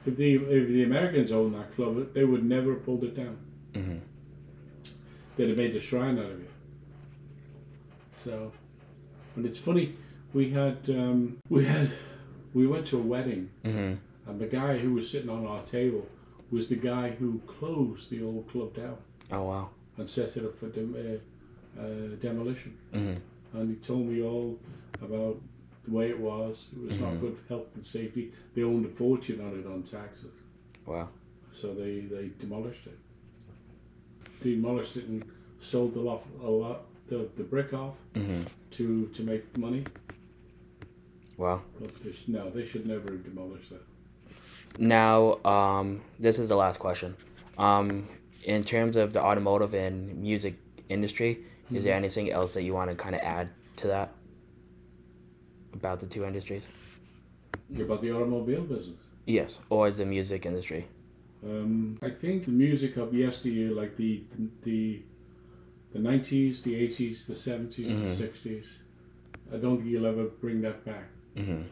If 0.07 0.17
the 0.17 0.35
if 0.35 0.69
the 0.69 0.83
Americans 0.85 1.31
owned 1.33 1.55
that 1.55 1.73
club, 1.75 2.15
they 2.15 2.25
would 2.25 2.45
never 2.45 2.75
have 2.75 2.85
pulled 2.85 3.05
it 3.05 3.17
down. 3.17 3.37
hmm 3.75 3.99
They'd 5.37 5.49
have 5.49 5.59
made 5.59 5.75
a 5.77 5.81
shrine 5.81 6.19
out 6.19 6.31
of 6.37 6.41
it. 6.41 6.51
So, 8.25 8.53
and 9.37 9.45
it's 9.47 9.59
funny, 9.59 9.95
we 10.33 10.51
had 10.51 10.79
um, 10.89 11.39
we 11.49 11.65
had 11.65 11.91
we 12.55 12.67
went 12.67 12.87
to 12.89 12.99
a 12.99 13.03
wedding, 13.03 13.51
hmm 13.65 13.95
and 14.27 14.41
the 14.41 14.47
guy 14.47 14.79
who 14.79 14.95
was 14.95 15.09
sitting 15.11 15.31
on 15.31 15.47
our 15.47 15.63
table 15.63 16.07
was 16.51 16.69
the 16.69 16.77
guy 16.77 17.11
who 17.11 17.41
closed 17.47 18.11
the 18.11 18.23
old 18.23 18.49
club 18.49 18.75
down 18.75 18.97
Oh 19.33 19.43
wow. 19.45 19.71
and 19.99 20.09
set 20.09 20.37
it 20.37 20.45
up 20.45 20.59
for 20.59 20.69
dem- 20.69 20.95
uh, 21.77 21.81
uh, 21.81 22.17
demolition. 22.21 22.77
hmm 22.93 23.15
And 23.59 23.71
he 23.71 23.77
told 23.77 24.07
me 24.07 24.23
all 24.23 24.59
about 25.03 25.41
the 25.85 25.91
way 25.93 26.11
it 26.11 26.19
was. 26.19 26.65
It 26.73 26.83
was 26.91 27.01
not 27.01 27.15
Mhm. 27.15 27.21
good 27.21 27.37
for 27.39 27.49
health 27.49 27.69
and 27.75 27.85
safety. 27.87 28.33
They 28.55 28.63
owned 28.63 28.85
a 28.87 28.89
fortune 28.89 29.41
on 29.41 29.59
it 29.59 29.67
on 29.67 29.83
taxes. 29.83 30.35
Wow. 30.87 31.09
So 31.55 31.75
they, 31.75 32.01
they 32.01 32.31
demolished 32.41 32.87
it. 32.87 32.99
Demolished 34.43 34.97
it 34.97 35.07
and 35.07 35.25
sold 35.61 35.95
the 35.95 36.01
lot, 36.01 36.23
a 36.43 36.51
lot 36.51 36.83
the, 37.09 37.29
the 37.37 37.45
brick 37.45 37.73
off 37.73 37.95
hmm 38.15 38.43
to, 38.73 39.07
to 39.15 39.23
make 39.23 39.57
money. 39.57 39.85
Wow. 41.39 41.63
But 41.81 41.91
they 42.05 42.13
sh- 42.13 42.25
no, 42.29 42.51
they 42.51 42.67
should 42.67 42.87
never 42.87 43.11
have 43.11 43.25
demolished 43.25 43.71
that. 43.71 43.83
Now, 44.79 45.39
um, 45.45 46.03
this 46.19 46.39
is 46.39 46.49
the 46.49 46.57
last 46.57 46.79
question. 46.79 47.17
Um, 47.59 48.09
in 48.45 48.63
terms 48.63 48.97
of 48.97 49.13
the 49.13 49.23
automotive 49.23 49.75
and 49.75 50.17
music 50.21 50.55
industry, 50.89 51.45
is 51.73 51.85
there 51.85 51.95
anything 51.97 52.31
else 52.31 52.55
that 52.55 52.63
you 52.63 52.75
want 52.75 52.91
to 52.91 52.97
kind 52.97 53.15
of 53.15 53.21
add 53.23 53.51
to 53.77 53.89
that 53.89 54.13
about 55.73 55.99
the 56.01 56.07
two 56.07 56.25
industries? 56.25 56.69
About 57.75 58.01
the 58.03 58.13
automobile 58.13 58.63
business. 58.63 59.01
Yes, 59.27 59.61
or 59.71 59.91
the 59.91 60.07
music 60.07 60.47
industry. 60.47 60.87
Um, 61.45 61.99
I 62.03 62.11
think 62.11 62.45
the 62.45 62.53
music 62.53 62.97
of 62.97 63.13
yesteryear, 63.13 63.73
like 63.73 63.97
the 63.97 64.23
the 64.63 65.03
the 65.93 65.99
nineties, 65.99 66.63
the 66.63 66.75
eighties, 66.77 67.27
the 67.27 67.35
70s 67.35 67.91
Mhm. 67.91 68.03
the 68.03 68.09
sixties, 68.09 68.79
I 69.53 69.57
don't 69.57 69.79
think 69.79 69.91
you'll 69.91 70.07
ever 70.07 70.25
bring 70.41 70.61
that 70.63 70.85
back. 70.85 71.09
hmm 71.37 71.63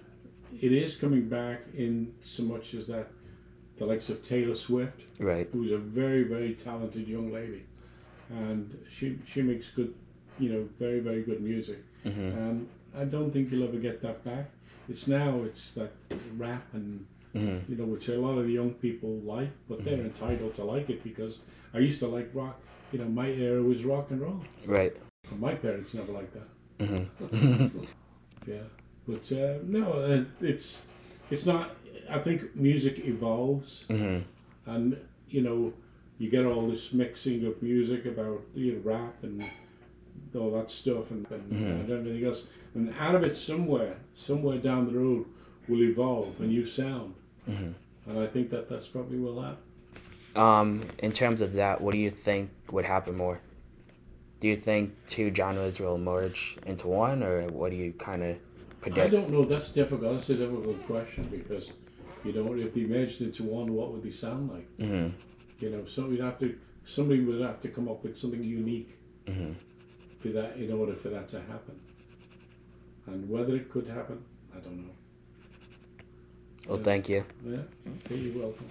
It 0.61 0.73
is 0.73 0.97
coming 0.97 1.29
back 1.29 1.61
in 1.77 2.13
so 2.21 2.43
much 2.45 2.75
as 2.75 2.87
that 2.87 3.09
the 3.79 3.87
likes 3.87 4.09
of 4.09 4.25
Taylor 4.25 4.55
Swift, 4.55 5.03
Right. 5.19 5.49
who's 5.53 5.73
a 5.73 5.79
very 5.79 6.23
very 6.25 6.55
talented 6.55 7.09
young 7.09 7.33
lady, 7.33 7.63
and 8.31 8.77
she 8.91 9.19
she 9.27 9.43
makes 9.43 9.71
good, 9.71 9.93
you 10.39 10.53
know, 10.53 10.69
very 10.79 11.01
very 11.01 11.23
good 11.23 11.41
music. 11.43 11.79
hmm 12.05 12.31
And 12.31 12.69
I 12.97 13.05
don't 13.05 13.33
think 13.33 13.51
you'll 13.51 13.69
ever 13.69 13.79
get 13.79 14.01
that 14.03 14.25
back. 14.25 14.47
It's 14.89 15.09
now 15.09 15.43
it's 15.45 15.73
that 15.73 15.93
rap 16.37 16.63
and 16.73 17.05
hmm 17.33 17.59
you 17.69 17.77
know, 17.77 17.85
which 17.85 18.09
a 18.09 18.19
lot 18.19 18.39
of 18.39 18.45
the 18.47 18.53
young 18.53 18.73
people 18.75 19.11
like, 19.25 19.51
but 19.69 19.85
they're 19.85 20.05
entitled 20.05 20.55
to 20.55 20.65
like 20.65 20.89
it 20.91 21.03
because 21.03 21.39
I 21.73 21.79
used 21.79 21.99
to 22.01 22.07
like 22.07 22.31
rock. 22.35 22.57
You 22.93 22.99
know, 23.01 23.07
my 23.09 23.29
era 23.29 23.61
was 23.63 23.85
rock 23.85 24.11
and 24.11 24.21
roll. 24.21 24.41
Right. 24.67 24.95
But 25.29 25.41
my 25.41 25.55
parents 25.55 25.95
never 25.95 26.13
liked 26.13 26.35
that. 26.35 26.49
hmm 26.87 27.05
Yeah, 28.47 28.67
but 29.07 29.31
uh, 29.33 29.59
no, 29.65 29.93
uh, 29.93 30.25
it's 30.41 30.83
it's 31.31 31.47
not. 31.47 31.77
I 32.11 32.19
think 32.19 32.55
music 32.55 32.99
evolves, 33.05 33.85
hmm 33.89 34.19
and 34.67 34.97
you 35.29 35.41
know, 35.43 35.73
you 36.19 36.31
get 36.31 36.45
all 36.45 36.69
this 36.69 36.93
mixing 36.93 37.45
of 37.47 37.61
music 37.63 38.07
about 38.07 38.41
you 38.55 38.73
know, 38.75 38.81
rap 38.85 39.15
and 39.23 39.43
all 40.35 40.51
that 40.53 40.71
stuff 40.71 41.11
and, 41.11 41.27
and, 41.31 41.53
Mhm. 41.53 41.81
and 41.81 41.91
everything 41.91 42.25
else, 42.25 42.45
and 42.75 42.93
out 42.99 43.15
of 43.15 43.23
it 43.25 43.37
somewhere, 43.37 43.97
somewhere 44.15 44.59
down 44.59 44.87
the 44.87 44.99
road, 44.99 45.27
will 45.69 45.83
evolve 45.83 46.41
a 46.41 46.45
new 46.45 46.67
sound, 46.67 47.15
hmm 47.47 47.73
and 48.07 48.19
I 48.19 48.27
think 48.27 48.51
that 48.51 48.69
that's 48.69 48.87
probably 48.87 49.19
will 49.19 49.41
happen. 49.41 49.59
Um, 50.37 50.83
in 50.99 51.13
terms 51.13 51.41
of 51.41 51.53
that, 51.55 51.81
what 51.81 51.93
do 51.93 51.99
you 51.99 52.11
think 52.11 52.51
would 52.73 52.85
happen 52.85 53.17
more? 53.17 53.41
Do 54.41 54.49
you 54.49 54.57
think 54.57 54.93
two 55.07 55.33
genres 55.35 55.81
will 55.81 55.97
merge 55.99 56.59
into 56.67 56.89
one, 56.89 57.23
or 57.23 57.47
what 57.49 57.71
do 57.71 57.77
you 57.77 57.93
kind 57.93 58.23
of 58.23 58.37
I 58.87 58.91
predict? 58.91 59.15
don't 59.15 59.31
know. 59.31 59.45
That's 59.45 59.71
difficult. 59.71 60.13
That's 60.13 60.31
a 60.31 60.35
difficult 60.37 60.85
question 60.87 61.25
because, 61.31 61.71
you 62.25 62.33
know, 62.33 62.55
if 62.55 62.75
they 62.75 62.83
merged 62.85 63.21
into 63.23 63.43
one, 63.45 63.73
what 63.73 63.93
would 63.93 64.03
they 64.03 64.11
sound 64.11 64.51
like? 64.51 64.69
hmm 64.79 65.09
You 65.61 65.71
know, 65.71 65.85
so 65.87 66.09
you'd 66.11 66.21
have 66.21 66.39
to 66.41 66.59
somebody 66.87 67.21
would 67.25 67.41
have 67.41 67.61
to 67.63 67.69
come 67.69 67.89
up 67.89 68.03
with 68.05 68.17
something 68.17 68.43
unique 68.45 68.97
hmm 69.27 69.53
for 70.21 70.29
that 70.29 70.57
in 70.57 70.73
order 70.73 70.95
for 70.95 71.09
that 71.11 71.29
to 71.29 71.39
happen. 71.41 71.79
And 73.07 73.29
whether 73.29 73.55
it 73.57 73.71
could 73.71 73.87
happen, 73.87 74.23
I 74.57 74.61
don't 74.61 74.79
know. 74.87 74.95
Well, 76.69 76.79
thank 76.79 77.09
you. 77.11 77.25
Yeah. 77.45 77.59
Okay, 78.07 78.17
you're 78.17 78.43
welcome. 78.43 78.67